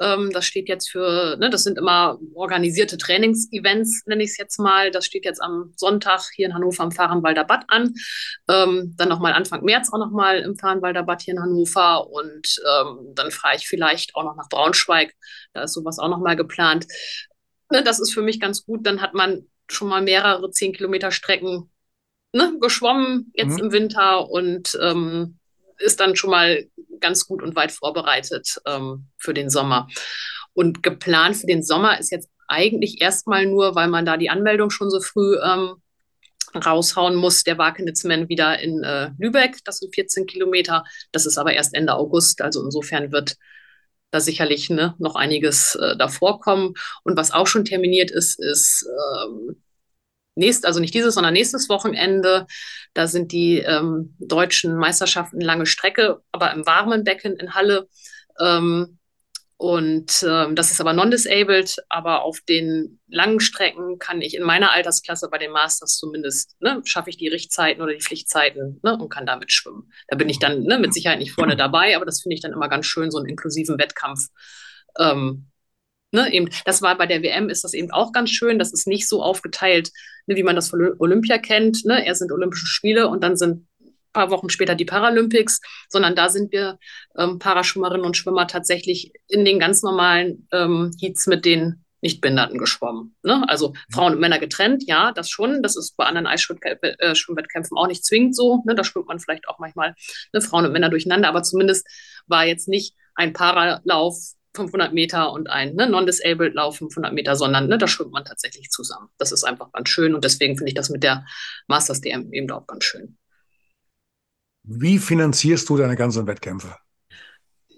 Ähm, 0.00 0.30
das 0.32 0.46
steht 0.46 0.68
jetzt 0.68 0.90
für, 0.90 1.36
ne, 1.38 1.50
das 1.50 1.64
sind 1.64 1.78
immer 1.78 2.18
organisierte 2.34 2.98
Trainingsevents, 2.98 4.04
nenne 4.06 4.22
ich 4.22 4.30
es 4.30 4.38
jetzt 4.38 4.58
mal. 4.58 4.90
Das 4.90 5.06
steht 5.06 5.24
jetzt 5.24 5.42
am 5.42 5.72
Sonntag 5.76 6.22
hier 6.34 6.46
in 6.46 6.54
Hannover 6.54 6.84
am 6.84 6.92
Fahrenwalder 6.92 7.44
Bad 7.44 7.64
an. 7.68 7.94
Ähm, 8.48 8.94
dann 8.96 9.08
nochmal 9.08 9.32
Anfang 9.32 9.64
März 9.64 9.92
auch 9.92 9.98
nochmal 9.98 10.40
im 10.40 10.56
Fahrenwalder 10.56 11.02
Bad 11.02 11.22
hier 11.22 11.34
in 11.34 11.40
Hannover. 11.40 12.08
Und 12.08 12.60
ähm, 12.70 13.12
dann 13.14 13.30
fahre 13.30 13.56
ich 13.56 13.66
vielleicht 13.66 14.14
auch 14.14 14.24
noch 14.24 14.36
nach 14.36 14.48
Braunschweig. 14.48 15.14
Da 15.52 15.62
ist 15.62 15.72
sowas 15.72 15.98
auch 15.98 16.08
nochmal 16.08 16.36
geplant. 16.36 16.86
Ne, 17.70 17.82
das 17.82 18.00
ist 18.00 18.12
für 18.12 18.22
mich 18.22 18.40
ganz 18.40 18.64
gut. 18.64 18.86
Dann 18.86 19.02
hat 19.02 19.14
man 19.14 19.46
schon 19.68 19.88
mal 19.88 20.02
mehrere 20.02 20.50
zehn 20.50 20.72
Kilometer 20.72 21.10
Strecken 21.10 21.70
ne, 22.32 22.56
geschwommen 22.60 23.32
jetzt 23.34 23.58
mhm. 23.58 23.64
im 23.64 23.72
Winter 23.72 24.30
und 24.30 24.78
ähm, 24.82 25.38
ist 25.78 26.00
dann 26.00 26.16
schon 26.16 26.30
mal 26.30 26.66
ganz 27.00 27.26
gut 27.26 27.42
und 27.42 27.54
weit 27.56 27.72
vorbereitet 27.72 28.56
ähm, 28.66 29.08
für 29.18 29.34
den 29.34 29.50
Sommer. 29.50 29.88
Und 30.52 30.82
geplant 30.82 31.36
für 31.36 31.46
den 31.46 31.62
Sommer 31.62 31.98
ist 32.00 32.10
jetzt 32.10 32.28
eigentlich 32.48 33.00
erstmal 33.00 33.46
nur, 33.46 33.74
weil 33.74 33.88
man 33.88 34.04
da 34.04 34.16
die 34.16 34.30
Anmeldung 34.30 34.70
schon 34.70 34.90
so 34.90 35.00
früh 35.00 35.36
ähm, 35.36 35.76
raushauen 36.54 37.14
muss, 37.14 37.44
der 37.44 37.58
Wakenitzman 37.58 38.28
wieder 38.28 38.58
in 38.58 38.82
äh, 38.82 39.10
Lübeck. 39.18 39.58
Das 39.64 39.78
sind 39.78 39.94
14 39.94 40.26
Kilometer. 40.26 40.84
Das 41.12 41.26
ist 41.26 41.38
aber 41.38 41.52
erst 41.52 41.74
Ende 41.74 41.94
August. 41.94 42.40
Also 42.40 42.64
insofern 42.64 43.12
wird 43.12 43.36
da 44.10 44.20
sicherlich 44.20 44.70
ne, 44.70 44.94
noch 44.98 45.16
einiges 45.16 45.74
äh, 45.74 45.96
davor 45.96 46.40
kommen. 46.40 46.74
Und 47.04 47.16
was 47.16 47.30
auch 47.30 47.46
schon 47.46 47.64
terminiert 47.64 48.10
ist, 48.10 48.38
ist 48.40 48.86
ähm, 49.24 49.62
nächst, 50.34 50.66
also 50.66 50.80
nicht 50.80 50.94
dieses, 50.94 51.14
sondern 51.14 51.34
nächstes 51.34 51.68
Wochenende. 51.68 52.46
Da 52.94 53.06
sind 53.06 53.32
die 53.32 53.58
ähm, 53.58 54.14
deutschen 54.18 54.76
Meisterschaften 54.76 55.40
lange 55.40 55.66
Strecke, 55.66 56.22
aber 56.32 56.52
im 56.52 56.66
warmen 56.66 57.04
Becken 57.04 57.36
in 57.36 57.54
Halle. 57.54 57.88
Ähm, 58.40 58.97
und 59.60 60.24
ähm, 60.24 60.54
das 60.54 60.70
ist 60.70 60.80
aber 60.80 60.92
non-disabled, 60.92 61.78
aber 61.88 62.22
auf 62.22 62.40
den 62.42 63.00
langen 63.08 63.40
Strecken 63.40 63.98
kann 63.98 64.22
ich 64.22 64.36
in 64.36 64.44
meiner 64.44 64.70
Altersklasse 64.72 65.28
bei 65.28 65.38
den 65.38 65.50
Masters 65.50 65.96
zumindest, 65.96 66.54
ne, 66.60 66.80
schaffe 66.84 67.10
ich 67.10 67.16
die 67.16 67.26
Richtzeiten 67.26 67.82
oder 67.82 67.92
die 67.92 68.00
Pflichtzeiten 68.00 68.78
ne, 68.84 68.96
und 68.96 69.08
kann 69.08 69.26
damit 69.26 69.50
schwimmen. 69.50 69.92
Da 70.06 70.16
bin 70.16 70.28
ich 70.28 70.38
dann 70.38 70.62
ne, 70.62 70.78
mit 70.78 70.94
Sicherheit 70.94 71.18
nicht 71.18 71.32
vorne 71.32 71.56
dabei, 71.56 71.96
aber 71.96 72.06
das 72.06 72.22
finde 72.22 72.36
ich 72.36 72.40
dann 72.40 72.52
immer 72.52 72.68
ganz 72.68 72.86
schön, 72.86 73.10
so 73.10 73.18
einen 73.18 73.28
inklusiven 73.28 73.78
Wettkampf 73.78 74.28
ähm, 74.96 75.48
Ne, 76.10 76.32
eben, 76.32 76.48
das 76.64 76.80
war 76.80 76.96
bei 76.96 77.04
der 77.04 77.22
WM 77.22 77.50
ist 77.50 77.64
das 77.64 77.74
eben 77.74 77.90
auch 77.90 78.12
ganz 78.12 78.30
schön. 78.30 78.58
Das 78.58 78.72
ist 78.72 78.86
nicht 78.86 79.06
so 79.06 79.22
aufgeteilt, 79.22 79.90
ne, 80.26 80.36
wie 80.36 80.42
man 80.42 80.56
das 80.56 80.70
von 80.70 80.94
Olympia 80.98 81.36
kennt. 81.36 81.84
Ne? 81.84 82.06
Erst 82.06 82.20
sind 82.20 82.32
Olympische 82.32 82.66
Spiele 82.66 83.08
und 83.08 83.22
dann 83.22 83.36
sind 83.36 83.67
paar 84.12 84.30
Wochen 84.30 84.50
später 84.50 84.74
die 84.74 84.84
Paralympics, 84.84 85.60
sondern 85.88 86.14
da 86.14 86.28
sind 86.28 86.52
wir 86.52 86.78
ähm, 87.16 87.38
Paraschwimmerinnen 87.38 88.06
und 88.06 88.16
Schwimmer 88.16 88.46
tatsächlich 88.46 89.12
in 89.28 89.44
den 89.44 89.58
ganz 89.58 89.82
normalen 89.82 90.48
ähm, 90.52 90.90
Heats 91.00 91.26
mit 91.26 91.44
den 91.44 91.84
Nichtbehinderten 92.00 92.58
geschwommen. 92.58 93.16
Ne? 93.22 93.44
Also 93.48 93.74
Frauen 93.92 94.14
und 94.14 94.20
Männer 94.20 94.38
getrennt, 94.38 94.84
ja, 94.86 95.12
das 95.12 95.30
schon. 95.30 95.62
Das 95.62 95.76
ist 95.76 95.96
bei 95.96 96.04
anderen 96.04 96.26
Eisschwimmwettkämpfen 96.26 97.76
äh, 97.76 97.80
auch 97.80 97.88
nicht 97.88 98.04
zwingend 98.04 98.36
so. 98.36 98.62
Ne? 98.64 98.74
Da 98.74 98.84
schwimmt 98.84 99.08
man 99.08 99.18
vielleicht 99.18 99.48
auch 99.48 99.58
manchmal 99.58 99.94
ne, 100.32 100.40
Frauen 100.40 100.66
und 100.66 100.72
Männer 100.72 100.90
durcheinander, 100.90 101.28
aber 101.28 101.42
zumindest 101.42 101.86
war 102.26 102.44
jetzt 102.44 102.68
nicht 102.68 102.94
ein 103.14 103.32
Paralauf 103.32 104.16
500 104.54 104.92
Meter 104.92 105.32
und 105.32 105.50
ein 105.50 105.74
ne, 105.74 105.88
Non-Disabled 105.88 106.54
Lauf 106.54 106.78
500 106.78 107.12
Meter, 107.12 107.36
sondern 107.36 107.68
ne, 107.68 107.78
da 107.78 107.88
schwimmt 107.88 108.12
man 108.12 108.24
tatsächlich 108.24 108.70
zusammen. 108.70 109.08
Das 109.18 109.32
ist 109.32 109.44
einfach 109.44 109.72
ganz 109.72 109.88
schön 109.88 110.14
und 110.14 110.24
deswegen 110.24 110.56
finde 110.56 110.70
ich 110.70 110.74
das 110.74 110.90
mit 110.90 111.02
der 111.02 111.24
Masters 111.66 112.00
DM 112.00 112.32
eben 112.32 112.50
auch 112.50 112.66
ganz 112.66 112.84
schön. 112.84 113.18
Wie 114.70 114.98
finanzierst 114.98 115.68
du 115.70 115.78
deine 115.78 115.96
ganzen 115.96 116.26
Wettkämpfe? 116.26 116.76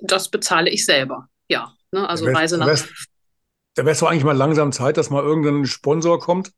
Das 0.03 0.29
bezahle 0.29 0.71
ich 0.71 0.85
selber, 0.85 1.29
ja. 1.49 1.73
Ne, 1.93 2.09
also 2.09 2.27
da 2.27 2.33
Reise 2.33 2.59
nach. 2.59 2.67
Da 3.75 3.85
wäre 3.85 3.93
es 3.93 4.01
doch 4.01 4.11
eigentlich 4.11 4.25
mal 4.25 4.37
langsam 4.37 4.73
Zeit, 4.73 4.97
dass 4.97 5.09
mal 5.09 5.23
irgendein 5.23 5.67
Sponsor 5.67 6.19
kommt. 6.19 6.53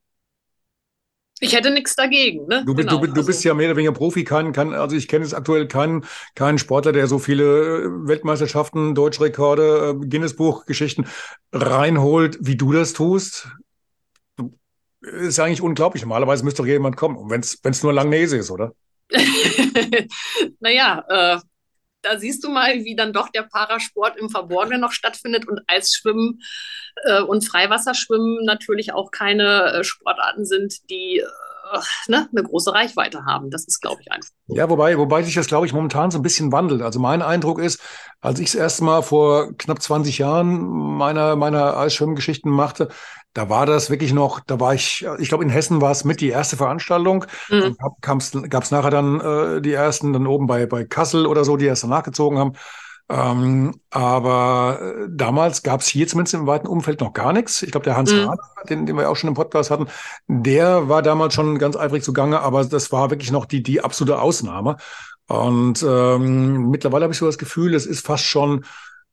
Ich 1.41 1.55
hätte 1.55 1.71
nichts 1.71 1.97
dagegen. 1.97 2.47
Ne? 2.47 2.65
Du, 2.65 2.75
genau. 2.75 2.99
du, 2.99 3.07
du, 3.09 3.27
bist 3.27 3.41
also, 3.41 3.49
ja 3.49 3.55
mehr 3.55 3.69
oder 3.69 3.77
weniger 3.77 3.93
Profi, 3.93 4.25
kein, 4.25 4.53
kein, 4.53 4.73
also 4.73 4.97
ich 4.97 5.09
kenne 5.09 5.25
jetzt 5.25 5.35
aktuell 5.35 5.67
keinen, 5.67 6.07
keinen 6.35 6.59
Sportler, 6.59 6.93
der 6.93 7.09
so 7.09 7.19
viele 7.19 7.83
äh, 7.83 8.09
Weltmeisterschaften, 8.09 8.95
Deutschrekorde, 8.95 9.99
äh, 10.01 10.07
Guinness-Buch-Geschichten 10.07 11.07
reinholt, 11.53 12.39
wie 12.41 12.57
du 12.57 12.73
das 12.73 12.95
tust. 12.95 13.49
Ist 15.01 15.41
eigentlich 15.41 15.63
unglaublich. 15.63 16.03
Normalerweise 16.03 16.45
müsste 16.45 16.63
doch 16.63 16.67
jemand 16.67 16.97
kommen, 16.97 17.29
wenn 17.29 17.41
es 17.41 17.83
nur 17.83 17.93
Langnese 17.93 18.39
ist, 18.39 18.51
oder? 18.51 18.73
naja, 20.61 21.05
äh, 21.09 21.41
da 22.03 22.19
siehst 22.19 22.45
du 22.45 22.51
mal, 22.51 22.85
wie 22.85 22.97
dann 22.97 23.13
doch 23.13 23.29
der 23.29 23.43
Parasport 23.43 24.17
im 24.17 24.29
Verborgenen 24.29 24.81
noch 24.81 24.93
stattfindet 24.93 25.49
und 25.49 25.61
Eisschwimmen 25.67 26.41
äh, 27.05 27.23
und 27.23 27.47
Freiwasserschwimmen 27.47 28.45
natürlich 28.45 28.93
auch 28.93 29.11
keine 29.11 29.73
äh, 29.73 29.85
Sportarten 29.85 30.45
sind, 30.45 30.91
die 30.91 31.19
äh, 31.73 31.79
ne, 32.09 32.29
eine 32.31 32.43
große 32.43 32.75
Reichweite 32.75 33.25
haben. 33.25 33.51
Das 33.51 33.67
ist, 33.67 33.81
glaube 33.81 34.03
ich, 34.03 34.11
einfach. 34.11 34.31
Ja, 34.49 34.69
wobei, 34.69 34.99
wobei 34.99 35.23
sich 35.23 35.35
das, 35.35 35.47
glaube 35.47 35.67
ich, 35.67 35.73
momentan 35.73 36.11
so 36.11 36.19
ein 36.19 36.23
bisschen 36.23 36.53
wandelt. 36.53 36.83
Also 36.83 36.99
mein 36.99 37.23
Eindruck 37.23 37.61
ist, 37.61 37.81
als 38.21 38.41
ich 38.41 38.49
es 38.49 38.55
erst 38.55 38.83
mal 38.83 39.03
vor 39.03 39.57
knapp 39.57 39.81
20 39.81 40.19
Jahren 40.19 40.61
meiner, 40.61 41.37
meiner 41.37 41.77
Eisschwimmgeschichten 41.77 42.51
machte, 42.51 42.89
da 43.35 43.49
war 43.49 43.67
das 43.67 43.91
wirklich 43.91 44.13
noch, 44.13 44.41
da 44.41 44.61
war 44.61 44.75
ich, 44.75 45.07
ich 45.19 45.29
glaube 45.29 45.45
in 45.45 45.51
Hessen 45.51 45.81
war 45.81 45.91
es 45.91 46.05
mit 46.05 46.21
die 46.21 46.29
erste 46.29 46.57
Veranstaltung. 46.57 47.25
Mhm. 47.49 47.77
Gab 48.01 48.21
es 48.21 48.71
nachher 48.71 48.91
dann 48.91 49.21
äh, 49.21 49.61
die 49.63 49.73
ersten, 49.73 50.13
dann 50.13 50.27
oben 50.27 50.47
bei, 50.47 50.67
bei 50.67 50.85
Kassel 50.85 51.27
oder 51.27 51.45
so, 51.45 51.57
die 51.57 51.67
erst 51.67 51.87
nachgezogen 51.87 52.39
haben. 52.39 52.53
Ähm, 53.09 53.75
aber 53.91 54.79
äh, 54.81 55.09
damals 55.11 55.63
gab 55.63 55.81
es 55.81 55.87
hier 55.87 56.07
zumindest 56.07 56.35
im 56.35 56.47
weiten 56.47 56.67
Umfeld 56.67 57.01
noch 57.01 57.13
gar 57.13 57.33
nichts. 57.33 57.63
Ich 57.63 57.71
glaube, 57.71 57.85
der 57.85 57.97
Hans 57.97 58.13
mhm. 58.13 58.21
Rahner, 58.21 58.39
den, 58.69 58.87
den 58.87 58.97
wir 58.97 59.11
auch 59.11 59.17
schon 59.17 59.29
im 59.29 59.35
Podcast 59.35 59.71
hatten, 59.71 59.87
der 60.29 60.89
war 60.89 61.03
damals 61.03 61.35
schon 61.35 61.59
ganz 61.59 61.77
eifrig 61.77 62.03
zugange, 62.05 62.41
aber 62.41 62.65
das 62.65 62.93
war 62.93 63.11
wirklich 63.11 63.31
noch 63.31 63.47
die, 63.47 63.63
die 63.63 63.83
absolute 63.83 64.21
Ausnahme. 64.21 64.77
Und 65.27 65.83
ähm, 65.87 66.71
mittlerweile 66.71 67.05
habe 67.05 67.13
ich 67.13 67.19
so 67.19 67.27
das 67.27 67.39
Gefühl, 67.39 67.75
es 67.75 67.87
ist 67.87 68.07
fast 68.07 68.25
schon 68.25 68.65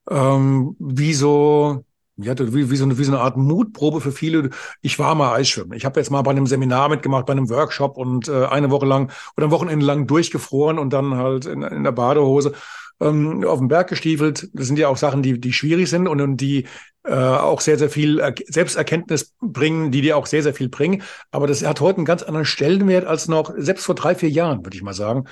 ähm, 0.09 0.75
wie 0.79 1.13
so, 1.13 1.83
ja, 2.21 2.37
wie, 2.37 2.69
wie, 2.69 2.75
so 2.75 2.85
eine, 2.85 2.97
wie 2.97 3.03
so 3.03 3.11
eine 3.11 3.21
Art 3.21 3.37
Mutprobe 3.37 4.01
für 4.01 4.11
viele. 4.11 4.49
Ich 4.81 4.99
war 4.99 5.15
mal 5.15 5.33
Eisschwimmen. 5.35 5.73
Ich 5.73 5.85
habe 5.85 5.99
jetzt 5.99 6.09
mal 6.09 6.21
bei 6.21 6.31
einem 6.31 6.47
Seminar 6.47 6.89
mitgemacht, 6.89 7.25
bei 7.25 7.33
einem 7.33 7.49
Workshop 7.49 7.97
und 7.97 8.27
äh, 8.27 8.45
eine 8.45 8.71
Woche 8.71 8.85
lang 8.85 9.11
oder 9.37 9.47
ein 9.47 9.51
Wochenende 9.51 9.85
lang 9.85 10.07
durchgefroren 10.07 10.79
und 10.79 10.91
dann 10.91 11.15
halt 11.15 11.45
in, 11.45 11.61
in 11.61 11.83
der 11.83 11.91
Badehose 11.91 12.53
ähm, 12.99 13.43
auf 13.45 13.59
den 13.59 13.67
Berg 13.67 13.87
gestiefelt. 13.87 14.49
Das 14.53 14.67
sind 14.67 14.79
ja 14.79 14.87
auch 14.87 14.97
Sachen, 14.97 15.21
die, 15.21 15.39
die 15.39 15.53
schwierig 15.53 15.89
sind 15.89 16.07
und, 16.07 16.21
und 16.21 16.37
die 16.37 16.65
äh, 17.03 17.13
auch 17.13 17.61
sehr, 17.61 17.77
sehr 17.77 17.89
viel 17.89 18.19
er 18.19 18.35
Selbsterkenntnis 18.47 19.33
bringen, 19.41 19.91
die 19.91 20.01
dir 20.01 20.17
auch 20.17 20.25
sehr, 20.25 20.43
sehr 20.43 20.53
viel 20.53 20.69
bringen. 20.69 21.03
Aber 21.31 21.47
das 21.47 21.65
hat 21.65 21.81
heute 21.81 21.97
einen 21.97 22.05
ganz 22.05 22.23
anderen 22.23 22.45
Stellenwert 22.45 23.05
als 23.05 23.27
noch, 23.27 23.53
selbst 23.57 23.85
vor 23.85 23.95
drei, 23.95 24.15
vier 24.15 24.29
Jahren, 24.29 24.65
würde 24.65 24.75
ich 24.75 24.83
mal 24.83 24.93
sagen. 24.93 25.25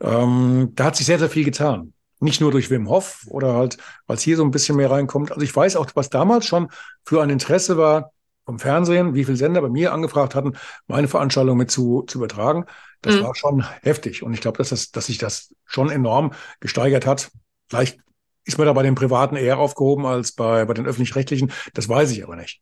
Ähm, 0.00 0.70
da 0.74 0.84
hat 0.84 0.96
sich 0.96 1.06
sehr, 1.06 1.18
sehr 1.18 1.30
viel 1.30 1.44
getan. 1.44 1.92
Nicht 2.22 2.40
nur 2.40 2.50
durch 2.50 2.70
Wim 2.70 2.88
Hof 2.88 3.26
oder 3.28 3.54
halt, 3.54 3.78
weil 4.06 4.16
es 4.16 4.22
hier 4.22 4.36
so 4.36 4.44
ein 4.44 4.50
bisschen 4.50 4.76
mehr 4.76 4.90
reinkommt. 4.90 5.32
Also 5.32 5.42
ich 5.42 5.54
weiß 5.54 5.76
auch, 5.76 5.86
was 5.94 6.10
damals 6.10 6.46
schon 6.46 6.68
für 7.04 7.22
ein 7.22 7.30
Interesse 7.30 7.76
war 7.76 8.12
vom 8.44 8.58
Fernsehen, 8.58 9.14
wie 9.14 9.24
viele 9.24 9.36
Sender 9.36 9.60
bei 9.60 9.68
mir 9.68 9.92
angefragt 9.92 10.34
hatten, 10.34 10.52
meine 10.86 11.08
Veranstaltung 11.08 11.56
mit 11.56 11.70
zu, 11.70 12.02
zu 12.02 12.18
übertragen. 12.18 12.64
Das 13.00 13.16
mhm. 13.16 13.22
war 13.24 13.34
schon 13.34 13.64
heftig. 13.82 14.22
Und 14.22 14.34
ich 14.34 14.40
glaube, 14.40 14.58
dass, 14.58 14.70
das, 14.70 14.90
dass 14.90 15.06
sich 15.06 15.18
das 15.18 15.54
schon 15.64 15.90
enorm 15.90 16.32
gesteigert 16.60 17.06
hat. 17.06 17.30
Vielleicht 17.68 17.98
ist 18.44 18.58
man 18.58 18.66
da 18.66 18.72
bei 18.72 18.82
den 18.82 18.94
Privaten 18.94 19.36
eher 19.36 19.58
aufgehoben 19.58 20.06
als 20.06 20.32
bei, 20.32 20.64
bei 20.64 20.74
den 20.74 20.86
öffentlich-rechtlichen. 20.86 21.52
Das 21.74 21.88
weiß 21.88 22.10
ich 22.12 22.24
aber 22.24 22.36
nicht. 22.36 22.60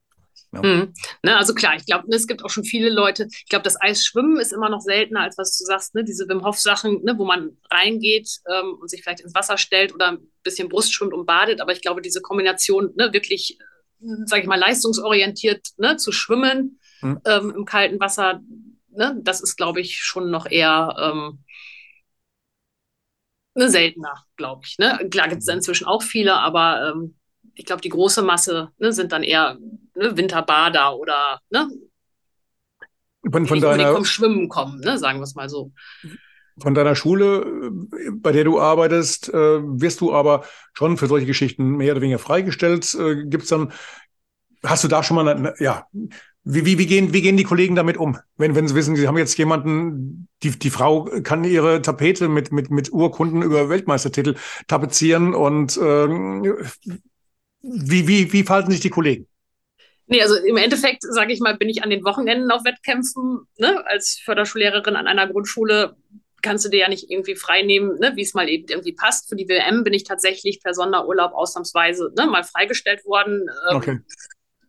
Ja. 0.53 0.63
Mhm. 0.63 0.95
Ne, 1.23 1.37
also 1.37 1.55
klar, 1.55 1.77
ich 1.77 1.87
glaube, 1.87 2.07
es 2.11 2.27
gibt 2.27 2.45
auch 2.45 2.51
schon 2.51 2.65
viele 2.65 2.91
Leute, 2.91 3.29
ich 3.31 3.49
glaube, 3.49 3.63
das 3.63 3.81
Eisschwimmen 3.81 4.39
ist 4.39 4.53
immer 4.53 4.69
noch 4.69 4.81
seltener, 4.81 5.21
als 5.21 5.39
was 5.39 5.57
du 5.57 5.65
sagst, 5.65 5.95
ne? 5.95 6.03
diese 6.03 6.29
Wim 6.29 6.45
Hof-Sachen, 6.45 7.05
ne? 7.05 7.17
wo 7.17 7.25
man 7.25 7.57
reingeht 7.71 8.29
ähm, 8.51 8.77
und 8.81 8.91
sich 8.91 9.03
vielleicht 9.03 9.21
ins 9.21 9.35
Wasser 9.35 9.59
stellt 9.59 9.95
oder 9.95 10.13
ein 10.13 10.19
bisschen 10.43 10.69
Brust 10.69 10.93
schwimmt 10.93 11.15
und 11.15 11.27
badet. 11.27 11.61
Aber 11.61 11.73
ich 11.73 11.83
glaube, 11.83 12.03
diese 12.03 12.21
Kombination, 12.21 12.93
ne, 12.97 13.13
wirklich, 13.13 13.59
sage 14.25 14.43
ich 14.43 14.49
mal, 14.49 14.59
leistungsorientiert 14.59 15.69
ne, 15.77 15.97
zu 15.97 16.11
schwimmen 16.11 16.81
mhm. 17.01 17.21
ähm, 17.27 17.55
im 17.55 17.65
kalten 17.65 18.01
Wasser, 18.01 18.41
ne, 18.91 19.21
das 19.23 19.41
ist, 19.41 19.57
glaube 19.57 19.81
ich, 19.81 19.99
schon 20.01 20.31
noch 20.31 20.51
eher 20.51 20.97
ähm, 20.99 21.45
ne, 23.55 23.69
seltener, 23.69 24.25
glaube 24.37 24.63
ich. 24.67 24.79
Ne? 24.79 25.09
Klar 25.11 25.29
gibt 25.29 25.43
es 25.43 25.49
inzwischen 25.49 25.87
auch 25.87 26.03
viele, 26.03 26.35
aber 26.35 26.93
ähm, 26.93 27.20
ich 27.55 27.65
glaube, 27.65 27.83
die 27.83 27.89
große 27.89 28.23
Masse 28.23 28.71
ne, 28.79 28.93
sind 28.93 29.13
dann 29.13 29.23
eher 29.23 29.59
ne, 29.95 30.17
Winterbader 30.17 30.97
oder 30.97 31.41
ne, 31.51 31.69
von, 33.31 33.47
von 33.47 33.61
deiner, 33.61 33.93
vom 33.93 34.05
Schwimmen 34.05 34.49
kommen, 34.49 34.81
ne, 34.81 34.99
sagen 34.99 35.19
wir 35.19 35.25
es 35.25 35.35
mal 35.35 35.49
so. 35.49 35.73
Von 36.61 36.75
deiner 36.75 36.95
Schule, 36.95 37.71
bei 38.13 38.33
der 38.33 38.45
du 38.45 38.61
arbeitest, 38.61 39.29
äh, 39.29 39.33
wirst 39.33 40.01
du 40.01 40.13
aber 40.13 40.45
schon 40.73 40.97
für 40.97 41.07
solche 41.07 41.27
Geschichten 41.27 41.77
mehr 41.77 41.93
oder 41.93 42.03
weniger 42.03 42.19
freigestellt. 42.19 42.95
Äh, 42.95 43.25
Gibt 43.27 43.45
es 43.45 43.49
dann, 43.49 43.73
hast 44.65 44.85
du 44.85 44.89
da 44.89 45.03
schon 45.03 45.17
mal, 45.17 45.29
eine, 45.29 45.55
ja, 45.59 45.87
wie, 46.45 46.65
wie, 46.65 46.79
wie, 46.79 46.87
gehen, 46.87 47.13
wie 47.13 47.23
gehen 47.23 47.37
die 47.37 47.45
Kollegen 47.45 47.75
damit 47.75 47.99
um? 47.99 48.19
Wenn, 48.37 48.55
wenn 48.55 48.67
sie 48.67 48.75
wissen, 48.75 48.97
sie 48.97 49.07
haben 49.07 49.19
jetzt 49.19 49.37
jemanden, 49.37 50.29
die, 50.43 50.59
die 50.59 50.71
Frau 50.71 51.05
kann 51.23 51.45
ihre 51.45 51.83
Tapete 51.83 52.29
mit, 52.29 52.51
mit, 52.53 52.71
mit 52.71 52.93
Urkunden 52.93 53.43
über 53.43 53.69
Weltmeistertitel 53.69 54.35
tapezieren 54.67 55.35
und 55.35 55.77
äh, 55.77 56.09
wie, 57.63 58.09
wie, 58.09 58.33
wie 58.33 58.43
verhalten 58.43 58.71
sich 58.71 58.81
die 58.81 58.91
Kollegen? 58.91 59.27
Nee, 60.07 60.23
also 60.23 60.35
im 60.35 60.57
Endeffekt, 60.57 61.03
sage 61.03 61.33
ich 61.33 61.41
mal, 61.41 61.57
bin 61.57 61.69
ich 61.69 61.85
an 61.85 61.91
den 61.91 62.05
Wochenenden 62.05 62.51
auf 62.51 62.65
Wettkämpfen. 62.65 63.47
Ne? 63.59 63.85
Als 63.87 64.21
Förderschullehrerin 64.25 64.97
an 64.97 65.07
einer 65.07 65.29
Grundschule 65.29 65.97
kannst 66.43 66.65
du 66.65 66.69
dir 66.69 66.81
ja 66.81 66.89
nicht 66.89 67.11
irgendwie 67.11 67.37
frei 67.37 67.63
nehmen, 67.63 67.99
ne? 68.01 68.13
wie 68.17 68.23
es 68.23 68.35
mal 68.35 68.49
eben 68.49 68.67
irgendwie 68.69 68.93
passt. 68.93 69.29
Für 69.29 69.37
die 69.37 69.49
WM 69.49 69.85
bin 69.85 69.93
ich 69.93 70.03
tatsächlich 70.03 70.63
per 70.63 70.75
Sonderurlaub 70.75 71.33
ausnahmsweise 71.33 72.13
ne, 72.17 72.27
mal 72.27 72.43
freigestellt 72.43 73.05
worden. 73.05 73.49
Ähm, 73.71 73.77
okay. 73.77 74.01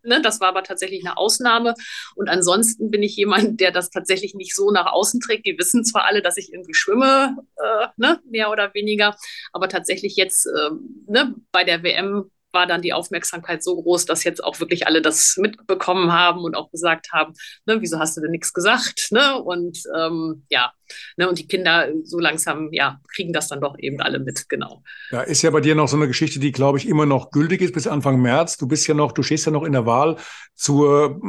Ne, 0.04 0.22
das 0.22 0.40
war 0.40 0.50
aber 0.50 0.64
tatsächlich 0.64 1.06
eine 1.06 1.18
Ausnahme. 1.18 1.76
Und 2.16 2.28
ansonsten 2.28 2.90
bin 2.90 3.04
ich 3.04 3.16
jemand, 3.16 3.60
der 3.60 3.72
das 3.72 3.90
tatsächlich 3.90 4.34
nicht 4.34 4.56
so 4.56 4.72
nach 4.72 4.92
außen 4.92 5.22
trägt. 5.22 5.46
Die 5.46 5.58
wissen 5.58 5.86
zwar 5.86 6.06
alle, 6.06 6.22
dass 6.22 6.38
ich 6.38 6.52
irgendwie 6.52 6.74
schwimme, 6.74 7.38
äh, 7.56 7.88
ne, 7.98 8.20
mehr 8.30 8.52
oder 8.52 8.74
weniger, 8.74 9.16
aber 9.54 9.70
tatsächlich 9.70 10.16
jetzt 10.16 10.46
äh, 10.48 10.70
ne, 11.08 11.36
bei 11.52 11.64
der 11.64 11.84
WM 11.84 12.32
war 12.54 12.68
dann 12.68 12.82
die 12.82 12.94
Aufmerksamkeit 12.94 13.64
so 13.64 13.82
groß, 13.82 14.06
dass 14.06 14.24
jetzt 14.24 14.44
auch 14.44 14.60
wirklich 14.60 14.88
alle 14.88 15.02
das 15.02 15.38
mitbekommen 15.38 16.12
haben 16.12 16.42
und 16.42 16.56
auch 16.56 16.72
gesagt 16.72 17.12
haben, 17.12 17.34
ne, 17.66 17.82
wieso 17.82 18.00
hast 18.00 18.18
du 18.18 18.22
denn 18.22 18.32
nichts 18.32 18.54
gesagt? 18.54 19.08
Ne? 19.12 19.42
Und 19.42 19.84
ähm, 19.98 20.46
ja, 20.50 20.72
ne, 21.18 21.28
und 21.28 21.40
die 21.40 21.48
Kinder 21.48 21.90
so 22.04 22.20
langsam, 22.20 22.70
ja, 22.72 23.00
kriegen 23.14 23.34
das 23.34 23.48
dann 23.48 23.62
doch 23.62 23.76
eben 23.80 24.02
alle 24.02 24.20
mit, 24.20 24.48
genau. 24.50 24.84
Ja, 25.12 25.22
ist 25.22 25.42
ja 25.42 25.50
bei 25.50 25.62
dir 25.62 25.76
noch 25.76 25.88
so 25.88 25.98
eine 25.98 26.08
Geschichte, 26.08 26.40
die, 26.40 26.52
glaube 26.52 26.78
ich, 26.78 26.88
immer 26.88 27.06
noch 27.06 27.32
gültig 27.32 27.62
ist 27.62 27.74
bis 27.74 27.88
Anfang 27.88 28.22
März. 28.22 28.58
Du 28.58 28.68
bist 28.68 28.88
ja 28.88 28.94
noch, 28.94 29.12
du 29.12 29.24
stehst 29.24 29.46
ja 29.46 29.52
noch 29.52 29.64
in 29.64 29.74
der 29.74 29.86
Wahl 29.86 30.18
zur 30.56 31.20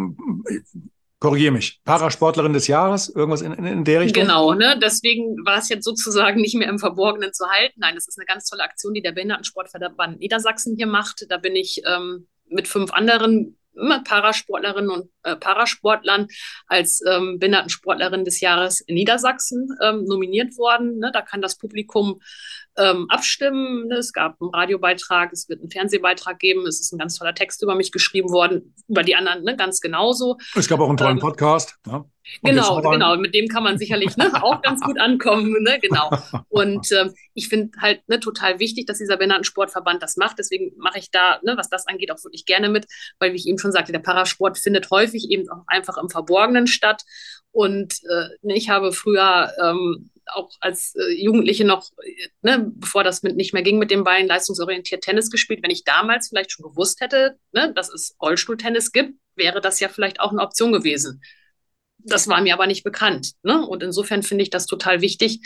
korrigiere 1.22 1.52
mich, 1.52 1.80
Parasportlerin 1.84 2.52
des 2.52 2.66
Jahres, 2.66 3.08
irgendwas 3.08 3.42
in, 3.42 3.52
in, 3.52 3.64
in, 3.64 3.84
der 3.84 4.00
Richtung? 4.00 4.24
Genau, 4.24 4.54
ne? 4.54 4.76
deswegen 4.82 5.36
war 5.44 5.58
es 5.58 5.68
jetzt 5.68 5.84
sozusagen 5.84 6.40
nicht 6.40 6.56
mehr 6.56 6.68
im 6.68 6.80
Verborgenen 6.80 7.32
zu 7.32 7.46
halten. 7.48 7.78
Nein, 7.78 7.94
das 7.94 8.08
ist 8.08 8.18
eine 8.18 8.26
ganz 8.26 8.46
tolle 8.46 8.64
Aktion, 8.64 8.92
die 8.92 9.02
der 9.02 9.12
Behindertensportverband 9.12 10.18
Niedersachsen 10.18 10.74
hier 10.76 10.88
macht. 10.88 11.24
Da 11.28 11.36
bin 11.36 11.54
ich 11.54 11.80
ähm, 11.86 12.26
mit 12.48 12.66
fünf 12.66 12.92
anderen 12.92 13.56
Parasportlerinnen 14.04 14.90
und 14.90 15.10
äh, 15.22 15.36
Parasportlern 15.36 16.26
als 16.66 17.00
ähm, 17.08 17.38
Behindertensportlerin 17.38 18.24
des 18.24 18.40
Jahres 18.40 18.80
in 18.80 18.96
Niedersachsen 18.96 19.68
ähm, 19.80 20.04
nominiert 20.04 20.58
worden. 20.58 20.98
Ne? 20.98 21.10
Da 21.12 21.22
kann 21.22 21.40
das 21.40 21.56
Publikum 21.56 22.20
ähm, 22.76 23.06
abstimmen. 23.08 23.88
Ne? 23.88 23.96
Es 23.96 24.12
gab 24.12 24.40
einen 24.40 24.50
Radiobeitrag, 24.50 25.32
es 25.32 25.48
wird 25.48 25.60
einen 25.60 25.70
Fernsehbeitrag 25.70 26.38
geben, 26.38 26.66
es 26.66 26.80
ist 26.80 26.92
ein 26.92 26.98
ganz 26.98 27.18
toller 27.18 27.34
Text 27.34 27.62
über 27.62 27.74
mich 27.74 27.92
geschrieben 27.92 28.30
worden, 28.30 28.74
über 28.88 29.02
die 29.02 29.14
anderen 29.14 29.44
ne? 29.44 29.56
ganz 29.56 29.80
genauso. 29.80 30.38
Es 30.54 30.68
gab 30.68 30.80
auch 30.80 30.88
einen 30.88 30.96
tollen 30.96 31.18
ähm, 31.18 31.20
Podcast. 31.20 31.76
Ne? 31.86 32.04
Genau, 32.42 32.80
genau, 32.80 33.16
mit 33.16 33.34
dem 33.34 33.48
kann 33.48 33.64
man 33.64 33.78
sicherlich 33.78 34.16
ne, 34.16 34.30
auch 34.42 34.62
ganz 34.62 34.80
gut 34.80 34.98
ankommen, 34.98 35.60
ne, 35.62 35.78
genau. 35.80 36.10
Und 36.48 36.90
ähm, 36.92 37.12
ich 37.34 37.48
finde 37.48 37.72
halt 37.80 38.08
ne, 38.08 38.20
total 38.20 38.60
wichtig, 38.60 38.86
dass 38.86 38.98
dieser 38.98 39.16
Behindertensportverband 39.16 40.02
das 40.02 40.16
macht. 40.16 40.38
Deswegen 40.38 40.72
mache 40.76 40.98
ich 40.98 41.10
da, 41.10 41.40
ne, 41.42 41.56
was 41.56 41.68
das 41.68 41.86
angeht, 41.88 42.12
auch 42.12 42.22
wirklich 42.22 42.46
gerne 42.46 42.68
mit, 42.68 42.86
weil 43.18 43.32
wie 43.32 43.36
ich 43.36 43.46
eben 43.46 43.58
schon 43.58 43.72
sagte, 43.72 43.92
der 43.92 43.98
Parasport 43.98 44.56
findet 44.56 44.90
häufig 44.90 45.30
eben 45.30 45.48
auch 45.50 45.64
einfach 45.66 45.98
im 45.98 46.08
Verborgenen 46.08 46.68
statt. 46.68 47.02
Und 47.50 47.94
äh, 48.04 48.28
ne, 48.42 48.56
ich 48.56 48.70
habe 48.70 48.92
früher 48.92 49.52
ähm, 49.60 50.10
auch 50.26 50.50
als 50.60 50.94
äh, 50.94 51.12
Jugendliche 51.12 51.64
noch, 51.64 51.90
ne, 52.42 52.70
bevor 52.74 53.04
das 53.04 53.22
mit, 53.22 53.36
nicht 53.36 53.52
mehr 53.52 53.62
ging 53.62 53.78
mit 53.78 53.90
dem 53.90 54.04
Bein, 54.04 54.26
leistungsorientiert 54.26 55.02
Tennis 55.02 55.30
gespielt. 55.30 55.60
Wenn 55.62 55.70
ich 55.70 55.84
damals 55.84 56.28
vielleicht 56.28 56.52
schon 56.52 56.64
gewusst 56.64 57.00
hätte, 57.00 57.38
ne, 57.52 57.72
dass 57.74 57.88
es 57.88 58.16
Rollstuhltennis 58.20 58.92
gibt, 58.92 59.14
wäre 59.34 59.60
das 59.60 59.80
ja 59.80 59.88
vielleicht 59.88 60.20
auch 60.20 60.30
eine 60.32 60.42
Option 60.42 60.72
gewesen. 60.72 61.22
Das 61.98 62.28
war 62.28 62.40
mir 62.40 62.54
aber 62.54 62.66
nicht 62.66 62.84
bekannt. 62.84 63.32
Ne? 63.42 63.64
Und 63.64 63.82
insofern 63.82 64.22
finde 64.22 64.42
ich 64.42 64.50
das 64.50 64.66
total 64.66 65.00
wichtig, 65.00 65.40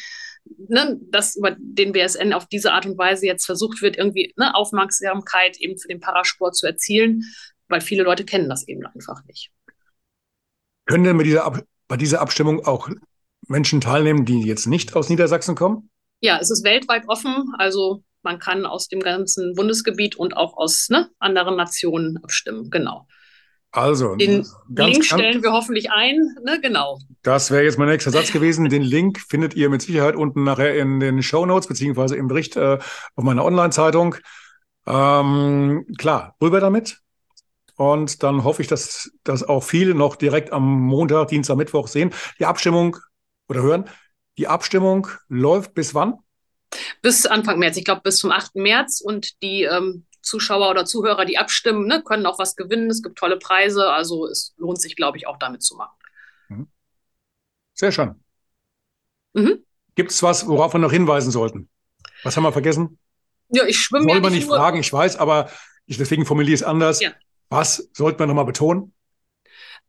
ne, 0.69 0.99
dass 1.11 1.37
über 1.37 1.57
den 1.59 1.93
BSN 1.93 2.33
auf 2.33 2.47
diese 2.47 2.73
Art 2.73 2.87
und 2.87 2.99
Weise 2.99 3.27
jetzt 3.27 3.45
versucht 3.45 3.83
wird, 3.83 3.97
irgendwie 3.97 4.33
ne, 4.37 4.55
Aufmerksamkeit 4.55 5.59
eben 5.59 5.79
für 5.79 5.89
den 5.89 6.01
Parasport 6.01 6.57
zu 6.57 6.67
erzielen, 6.67 7.23
weil 7.69 7.81
viele 7.81 8.05
Leute 8.05 8.25
kennen 8.25 8.49
das 8.49 8.67
eben 8.67 8.87
einfach 8.87 9.25
nicht. 9.25 9.51
Können 10.87 11.05
denn 11.05 11.17
mit 11.17 11.27
dieser 11.27 11.45
bei 11.89 11.97
dieser 11.97 12.21
Abstimmung 12.21 12.65
auch 12.65 12.89
Menschen 13.47 13.81
teilnehmen, 13.81 14.25
die 14.25 14.43
jetzt 14.43 14.67
nicht 14.67 14.95
aus 14.97 15.09
Niedersachsen 15.09 15.55
kommen? 15.55 15.91
Ja, 16.21 16.39
es 16.41 16.51
ist 16.51 16.65
weltweit 16.65 17.09
offen. 17.09 17.53
Also 17.59 18.03
man 18.23 18.39
kann 18.39 18.67
aus 18.67 18.89
dem 18.89 19.01
ganzen 19.01 19.55
Bundesgebiet 19.55 20.17
und 20.17 20.37
auch 20.37 20.57
aus 20.57 20.89
ne, 20.89 21.09
anderen 21.19 21.57
Nationen 21.57 22.19
abstimmen. 22.23 22.71
Genau. 22.71 23.07
Also, 23.71 24.17
den 24.17 24.47
Link 24.69 25.05
stellen 25.05 25.43
wir 25.43 25.53
hoffentlich 25.53 25.91
ein, 25.91 26.17
ne? 26.43 26.59
genau. 26.63 26.99
Das 27.23 27.51
wäre 27.51 27.63
jetzt 27.63 27.79
mein 27.79 27.89
nächster 27.89 28.11
Satz 28.11 28.33
gewesen. 28.33 28.69
Den 28.71 28.83
Link 28.83 29.21
findet 29.21 29.55
ihr 29.55 29.69
mit 29.69 29.83
Sicherheit 29.83 30.17
unten 30.17 30.45
nachher 30.45 30.77
in 30.77 30.99
den 30.99 31.23
Show 31.23 31.45
Notes 31.45 31.69
beziehungsweise 31.69 32.17
im 32.17 32.27
Bericht 32.27 32.57
äh, 32.57 32.79
auf 33.15 33.25
meiner 33.25 33.45
Online-Zeitung. 33.45 34.17
Ähm, 34.87 35.85
klar, 35.99 36.37
rüber 36.41 36.61
damit. 36.61 37.01
Und 37.77 38.23
dann 38.23 38.45
hoffe 38.45 38.63
ich, 38.63 38.69
dass 38.69 39.13
das 39.25 39.43
auch 39.43 39.63
viele 39.63 39.95
noch 39.95 40.17
direkt 40.17 40.53
am 40.53 40.65
Montag, 40.65 41.29
Dienstag, 41.29 41.57
Mittwoch 41.57 41.89
sehen. 41.89 42.15
Die 42.39 42.47
Abstimmung 42.47 42.97
oder 43.49 43.63
hören. 43.63 43.91
Die 44.39 44.49
Abstimmung 44.49 45.09
läuft 45.29 45.75
bis 45.75 45.95
wann? 45.95 46.19
Bis 47.03 47.27
Anfang 47.27 47.59
März. 47.59 47.77
Ich 47.77 47.85
glaube, 47.85 48.03
bis 48.03 48.19
zum 48.19 48.33
8. 48.33 48.57
März. 48.57 49.01
Und 49.01 49.43
die 49.43 49.63
ähm, 49.63 50.07
Zuschauer 50.23 50.71
oder 50.71 50.85
Zuhörer, 50.85 51.25
die 51.25 51.39
abstimmen, 51.39 51.87
ne, 51.87 52.03
können 52.03 52.27
auch 52.27 52.39
was 52.39 52.57
gewinnen. 52.57 52.91
Es 52.91 53.03
gibt 53.03 53.19
tolle 53.19 53.39
Preise. 53.39 53.91
Also 53.91 54.27
es 54.27 54.55
lohnt 54.57 54.81
sich, 54.81 54.97
glaube 54.97 55.17
ich, 55.17 55.27
auch 55.27 55.39
damit 55.39 55.63
zu 55.63 55.77
machen. 55.77 55.97
Mhm. 56.49 56.69
Sehr 57.75 57.93
schön. 57.93 58.23
Mhm. 59.33 59.65
Gibt 59.95 60.11
es 60.11 60.23
was, 60.23 60.47
worauf 60.47 60.75
wir 60.75 60.79
noch 60.79 60.93
hinweisen 60.93 61.31
sollten? 61.31 61.71
Was 62.23 62.37
haben 62.37 62.45
wir 62.45 62.53
vergessen? 62.53 62.99
Ja, 63.49 63.65
ich 63.65 63.79
schwimme. 63.79 64.05
Soll 64.05 64.15
ja 64.17 64.21
man 64.21 64.33
nicht 64.33 64.49
fragen, 64.49 64.79
ich 64.79 64.93
weiß, 64.93 65.17
aber 65.17 65.51
ich 65.87 65.97
deswegen 65.97 66.27
formuliere 66.27 66.55
es 66.55 66.63
anders. 66.63 67.01
Ja. 67.01 67.13
Was 67.49 67.89
sollte 67.93 68.19
man 68.19 68.29
nochmal 68.29 68.45
betonen? 68.45 68.93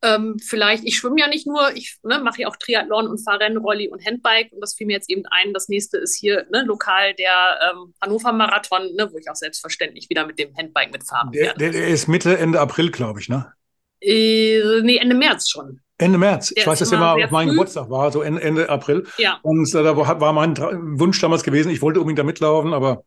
Ähm, 0.04 0.38
vielleicht, 0.40 0.84
ich 0.84 0.96
schwimme 0.96 1.20
ja 1.20 1.28
nicht 1.28 1.48
nur, 1.48 1.76
ich 1.76 1.98
ne, 2.04 2.20
mache 2.20 2.42
ja 2.42 2.48
auch 2.48 2.56
Triathlon 2.56 3.08
und 3.08 3.18
fahre 3.18 3.40
Rennrolli 3.40 3.90
und 3.90 4.06
Handbike 4.06 4.52
und 4.52 4.62
das 4.62 4.76
fiel 4.76 4.86
mir 4.86 4.94
jetzt 4.94 5.10
eben 5.10 5.24
ein. 5.32 5.54
Das 5.54 5.70
nächste 5.70 5.98
ist 5.98 6.16
hier 6.16 6.46
ne, 6.52 6.64
lokal 6.64 7.16
der 7.16 7.34
ähm, 7.72 7.94
Hannover 8.02 8.32
Marathon, 8.32 8.94
ne, 8.96 9.10
wo 9.12 9.18
ich 9.18 9.30
auch 9.30 9.36
selbstverständlich 9.36 10.10
wieder 10.10 10.28
mit 10.28 10.38
dem 10.38 10.56
Handbike 10.56 10.92
mitfahren 10.92 11.32
der, 11.32 11.48
werde. 11.48 11.60
Der, 11.60 11.72
der 11.72 11.88
ist 11.88 12.08
Mitte, 12.08 12.38
Ende 12.38 12.60
April, 12.60 12.92
glaube 12.92 13.20
ich, 13.20 13.30
ne? 13.30 13.52
Äh, 14.00 14.82
nee, 14.84 14.98
Ende 14.98 15.16
März 15.16 15.50
schon. 15.50 15.82
Ende 15.98 16.20
März. 16.20 16.50
Der 16.50 16.62
ich 16.62 16.68
weiß, 16.68 16.78
dass 16.78 16.90
der 16.92 17.00
mal 17.00 17.24
auf 17.24 17.32
meinem 17.32 17.50
Geburtstag 17.50 17.90
war, 17.90 18.12
so 18.12 18.22
Ende, 18.22 18.42
Ende 18.42 18.70
April. 18.70 19.08
Ja. 19.18 19.40
Und 19.42 19.68
äh, 19.74 19.84
da 19.84 19.98
war 19.98 20.34
mein 20.34 20.56
Wunsch 21.00 21.20
damals 21.20 21.44
gewesen, 21.44 21.72
ich 21.72 21.82
wollte 21.82 22.00
unbedingt 22.00 22.20
da 22.20 22.24
mitlaufen, 22.24 22.74
aber 22.74 23.04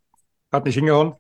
hat 0.51 0.65
nicht 0.65 0.75
hingehauen. 0.75 1.15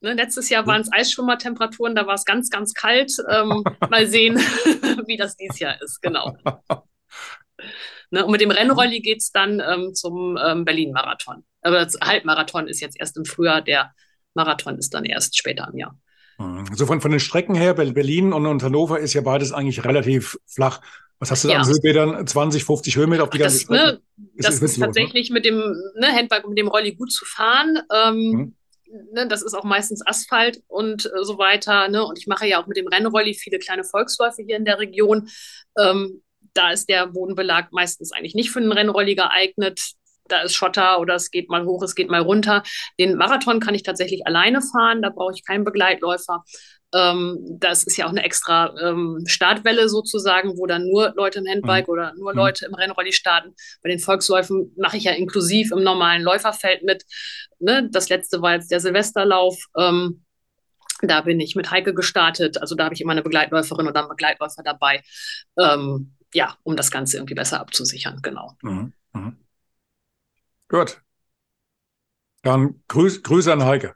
Ne, 0.00 0.12
letztes 0.12 0.50
Jahr 0.50 0.66
waren 0.66 0.82
es 0.82 0.92
Eisschwimmertemperaturen, 0.92 1.94
da 1.94 2.06
war 2.06 2.14
es 2.14 2.24
ganz, 2.24 2.50
ganz 2.50 2.74
kalt. 2.74 3.12
Ähm, 3.30 3.64
mal 3.90 4.06
sehen, 4.06 4.36
wie 5.06 5.16
das 5.16 5.36
dieses 5.36 5.58
Jahr 5.58 5.80
ist, 5.82 6.00
genau. 6.02 6.36
Ne, 8.12 8.24
und 8.24 8.30
mit 8.30 8.40
dem 8.40 8.52
Rennrolli 8.52 9.00
geht 9.00 9.18
es 9.18 9.32
dann 9.32 9.60
ähm, 9.60 9.92
zum 9.92 10.38
ähm, 10.40 10.64
Berlin-Marathon. 10.64 11.42
Aber 11.62 11.84
das 11.84 11.98
Halbmarathon 12.00 12.68
ist 12.68 12.80
jetzt 12.80 12.96
erst 13.00 13.16
im 13.16 13.24
Frühjahr, 13.24 13.62
der 13.62 13.92
Marathon 14.34 14.78
ist 14.78 14.94
dann 14.94 15.04
erst 15.04 15.36
später 15.36 15.68
im 15.72 15.78
Jahr. 15.78 15.98
Also 16.38 16.86
von, 16.86 17.00
von 17.00 17.10
den 17.10 17.18
Strecken 17.18 17.56
her, 17.56 17.74
Berlin 17.74 18.32
und, 18.32 18.46
und 18.46 18.62
Hannover 18.62 19.00
ist 19.00 19.14
ja 19.14 19.22
beides 19.22 19.52
eigentlich 19.52 19.84
relativ 19.84 20.38
flach. 20.46 20.82
Was 21.18 21.32
hast 21.32 21.42
du 21.42 21.48
da 21.48 21.54
ja. 21.54 21.60
an 21.60 21.66
Höhenmetern? 21.66 22.24
20, 22.24 22.62
50 22.62 22.96
Höhenmeter 22.96 23.24
auf 23.24 23.30
die 23.30 23.38
ganze 23.38 23.58
Strecke? 23.58 23.82
Ne, 23.82 24.00
ist, 24.36 24.46
das 24.46 24.54
ist, 24.56 24.62
ist 24.62 24.78
tatsächlich 24.78 25.30
ne? 25.30 25.34
mit 25.34 25.44
dem 25.44 25.56
ne, 25.96 26.06
Handbike 26.12 26.44
und 26.44 26.50
mit 26.50 26.58
dem 26.58 26.68
Rolli 26.68 26.94
gut 26.94 27.10
zu 27.10 27.24
fahren. 27.24 27.80
Ähm, 27.92 28.30
mhm 28.30 28.56
ne, 29.12 29.26
das 29.28 29.42
ist 29.42 29.54
auch 29.54 29.64
meistens 29.64 30.06
Asphalt 30.06 30.62
und 30.68 31.06
äh, 31.06 31.24
so 31.24 31.38
weiter. 31.38 31.88
Ne? 31.88 32.04
Und 32.04 32.18
ich 32.18 32.26
mache 32.26 32.46
ja 32.46 32.60
auch 32.62 32.66
mit 32.66 32.76
dem 32.76 32.88
Rennrolli 32.88 33.34
viele 33.34 33.58
kleine 33.58 33.84
Volksläufe 33.84 34.42
hier 34.42 34.56
in 34.56 34.64
der 34.64 34.78
Region. 34.78 35.28
Ähm, 35.78 36.22
da 36.54 36.70
ist 36.70 36.88
der 36.88 37.06
Bodenbelag 37.06 37.72
meistens 37.72 38.12
eigentlich 38.12 38.34
nicht 38.34 38.50
für 38.50 38.60
einen 38.60 38.72
Rennrolli 38.72 39.14
geeignet. 39.14 39.80
da 40.28 40.42
ist 40.42 40.54
Schotter 40.54 40.98
oder 40.98 41.14
es 41.14 41.30
geht 41.30 41.50
mal 41.50 41.64
hoch, 41.64 41.82
es 41.82 41.94
geht 41.94 42.10
mal 42.10 42.22
runter. 42.22 42.62
Den 42.98 43.16
Marathon 43.16 43.60
kann 43.60 43.74
ich 43.76 43.84
tatsächlich 43.84 44.26
alleine 44.26 44.60
fahren, 44.60 45.02
da 45.02 45.10
brauche 45.10 45.32
ich 45.34 45.44
keinen 45.44 45.64
Begleitläufer. 45.64 46.44
Ähm, 46.94 47.38
das 47.58 47.84
ist 47.84 47.96
ja 47.96 48.06
auch 48.06 48.10
eine 48.10 48.24
extra 48.24 48.74
ähm, 48.80 49.24
Startwelle 49.26 49.88
sozusagen, 49.88 50.56
wo 50.56 50.66
dann 50.66 50.86
nur 50.86 51.12
Leute 51.16 51.40
im 51.40 51.46
Handbike 51.46 51.88
mhm. 51.88 51.92
oder 51.92 52.14
nur 52.14 52.32
mhm. 52.32 52.38
Leute 52.38 52.66
im 52.66 52.74
Rennrolli 52.74 53.12
starten. 53.12 53.54
Bei 53.82 53.88
den 53.88 53.98
Volksläufen 53.98 54.72
mache 54.76 54.96
ich 54.96 55.04
ja 55.04 55.12
inklusiv 55.12 55.72
im 55.72 55.82
normalen 55.82 56.22
Läuferfeld 56.22 56.82
mit. 56.82 57.04
Ne? 57.58 57.88
Das 57.90 58.08
letzte 58.08 58.40
war 58.40 58.54
jetzt 58.54 58.70
der 58.70 58.80
Silvesterlauf. 58.80 59.56
Ähm, 59.76 60.24
da 61.02 61.20
bin 61.20 61.40
ich 61.40 61.56
mit 61.56 61.70
Heike 61.70 61.92
gestartet. 61.92 62.58
Also 62.58 62.74
da 62.74 62.84
habe 62.84 62.94
ich 62.94 63.00
immer 63.00 63.12
eine 63.12 63.22
Begleitläuferin 63.22 63.88
oder 63.88 64.00
einen 64.00 64.08
Begleitläufer 64.08 64.62
dabei. 64.62 65.02
Ähm, 65.58 66.14
ja, 66.32 66.56
um 66.62 66.76
das 66.76 66.90
Ganze 66.90 67.16
irgendwie 67.16 67.34
besser 67.34 67.60
abzusichern, 67.60 68.20
genau. 68.22 68.56
Mhm. 68.62 68.92
Mhm. 69.12 69.36
Gut. 70.68 71.00
Dann 72.42 72.82
Grüß, 72.88 73.22
Grüße 73.22 73.52
an 73.52 73.64
Heike. 73.64 73.94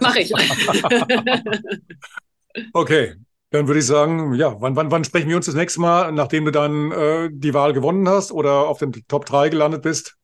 Mach 0.00 0.16
ich. 0.16 0.32
okay, 2.72 3.14
dann 3.50 3.66
würde 3.66 3.80
ich 3.80 3.86
sagen, 3.86 4.34
ja, 4.34 4.60
wann, 4.60 4.76
wann, 4.76 4.90
wann 4.90 5.04
sprechen 5.04 5.28
wir 5.28 5.36
uns 5.36 5.46
das 5.46 5.54
nächste 5.54 5.80
Mal, 5.80 6.12
nachdem 6.12 6.44
du 6.44 6.50
dann 6.50 6.92
äh, 6.92 7.30
die 7.32 7.54
Wahl 7.54 7.72
gewonnen 7.72 8.08
hast 8.08 8.32
oder 8.32 8.68
auf 8.68 8.78
den 8.78 8.92
Top 9.08 9.26
3 9.26 9.48
gelandet 9.48 9.82
bist? 9.82 10.16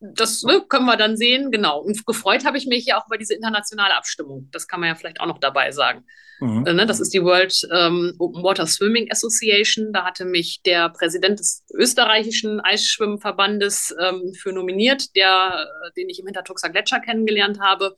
das 0.00 0.42
ne, 0.42 0.62
können 0.68 0.86
wir 0.86 0.96
dann 0.96 1.16
sehen, 1.16 1.50
genau. 1.50 1.80
Und 1.80 2.04
gefreut 2.06 2.44
habe 2.44 2.58
ich 2.58 2.66
mich 2.66 2.86
ja 2.86 2.98
auch 2.98 3.06
über 3.06 3.16
diese 3.16 3.34
internationale 3.34 3.96
Abstimmung. 3.96 4.48
Das 4.52 4.68
kann 4.68 4.80
man 4.80 4.90
ja 4.90 4.94
vielleicht 4.94 5.20
auch 5.20 5.26
noch 5.26 5.38
dabei 5.38 5.72
sagen. 5.72 6.04
Mhm. 6.40 6.66
Äh, 6.66 6.74
ne, 6.74 6.86
das 6.86 7.00
ist 7.00 7.14
die 7.14 7.22
World 7.22 7.66
ähm, 7.72 8.14
Open 8.18 8.42
Water 8.42 8.66
Swimming 8.66 9.10
Association. 9.10 9.92
Da 9.92 10.04
hatte 10.04 10.26
mich 10.26 10.60
der 10.64 10.90
Präsident 10.90 11.38
des 11.38 11.64
österreichischen 11.72 12.60
Eisschwimmverbandes 12.60 13.94
ähm, 13.98 14.34
für 14.34 14.52
nominiert, 14.52 15.16
der, 15.16 15.66
äh, 15.86 15.90
den 15.96 16.10
ich 16.10 16.20
im 16.20 16.26
Hintertuxer 16.26 16.68
Gletscher 16.68 17.00
kennengelernt 17.00 17.58
habe. 17.60 17.96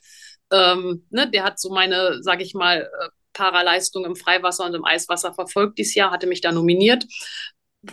Ähm, 0.51 1.07
ne, 1.11 1.31
der 1.31 1.45
hat 1.45 1.61
so 1.61 1.71
meine, 1.71 2.23
sage 2.23 2.43
ich 2.43 2.55
mal, 2.55 2.83
äh, 2.83 3.09
Paraleistung 3.33 4.05
im 4.05 4.17
Freiwasser 4.17 4.65
und 4.65 4.75
im 4.75 4.85
Eiswasser 4.85 5.33
verfolgt 5.33 5.79
dieses 5.79 5.95
Jahr, 5.95 6.11
hatte 6.11 6.27
mich 6.27 6.41
da 6.41 6.53
nominiert 6.53 7.05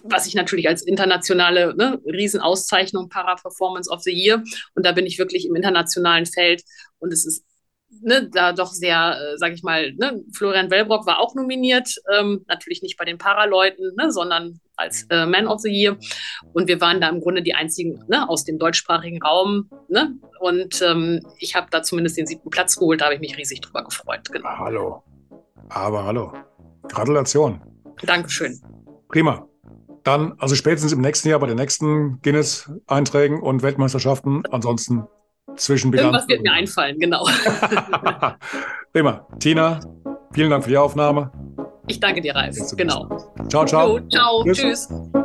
was 0.04 0.28
ich 0.28 0.36
natürlich 0.36 0.68
als 0.68 0.82
internationale 0.82 1.76
ne, 1.76 2.02
Riesenauszeichnung 2.06 3.10
Para-Performance 3.10 3.90
of 3.90 4.02
the 4.02 4.12
Year. 4.12 4.44
Und 4.74 4.86
da 4.86 4.92
bin 4.92 5.06
ich 5.06 5.20
wirklich 5.20 5.46
im 5.46 5.56
internationalen 5.56 6.26
Feld. 6.26 6.64
Und 7.00 7.14
es 7.14 7.26
ist 7.26 7.46
ne, 8.02 8.30
da 8.32 8.54
doch 8.54 8.72
sehr, 8.72 9.18
äh, 9.18 9.38
sage 9.38 9.54
ich 9.54 9.64
mal, 9.64 9.94
ne, 9.94 10.24
Florian 10.34 10.72
Wellbrock 10.72 11.06
war 11.06 11.20
auch 11.20 11.36
nominiert, 11.36 11.96
ähm, 12.14 12.46
natürlich 12.48 12.82
nicht 12.82 12.98
bei 12.98 13.06
den 13.06 13.18
Paraleuten, 13.18 13.94
ne, 13.96 14.12
sondern 14.12 14.60
als 14.76 15.04
äh, 15.10 15.26
Man 15.26 15.48
of 15.48 15.62
the 15.62 15.70
Year. 15.70 15.98
Und 16.54 16.68
wir 16.68 16.82
waren 16.82 17.02
da 17.02 17.10
im 17.10 17.22
Grunde 17.22 17.42
die 17.42 17.54
einzigen 17.54 18.04
ne, 18.08 18.28
aus 18.30 18.44
dem 18.44 18.60
deutschsprachigen 18.60 19.22
Raum. 19.22 19.70
Ne? 19.88 20.16
Und 20.40 20.82
ähm, 20.82 21.26
ich 21.40 21.56
habe 21.56 21.68
da 21.72 21.82
zumindest 21.82 22.18
den 22.18 22.28
siebten 22.28 22.50
Platz 22.50 22.76
geholt, 22.76 23.02
da 23.02 23.06
habe 23.06 23.16
ich 23.16 23.22
mich 23.22 23.38
riesig 23.38 23.62
drüber 23.62 23.84
gefreut. 23.84 24.30
Genau. 24.32 24.50
Hallo. 24.58 25.04
Aber 25.70 26.06
hallo. 26.06 26.34
Gratulation. 26.90 27.62
Dankeschön. 28.04 28.62
Prima. 29.08 29.48
Dann, 30.04 30.34
also 30.38 30.54
spätestens 30.54 30.92
im 30.92 31.02
nächsten 31.02 31.30
Jahr 31.30 31.40
bei 31.40 31.48
den 31.48 31.58
nächsten 31.58 32.22
Guinness-Einträgen 32.22 33.42
und 33.42 33.64
Weltmeisterschaften. 33.64 34.44
Ansonsten 34.52 35.08
Zwischenbilanz. 35.56 36.06
Irgendwas 36.06 36.28
wird 36.28 36.42
mir 36.42 36.54
einfallen, 36.54 37.00
genau. 37.00 37.28
Prima. 38.94 39.28
Tina, 39.40 39.80
vielen 40.34 40.50
Dank 40.50 40.64
für 40.64 40.70
die 40.70 40.78
Aufnahme. 40.78 41.32
Ich 41.88 42.00
danke 42.00 42.22
dir, 42.22 42.36
Ralf. 42.36 42.56
Genau. 42.76 43.08
Ciao, 43.50 43.66
ciao. 43.66 43.98
Jo, 43.98 44.08
ciao. 44.10 44.44
Tschüss. 44.44 44.88
Tschüss. 44.88 45.25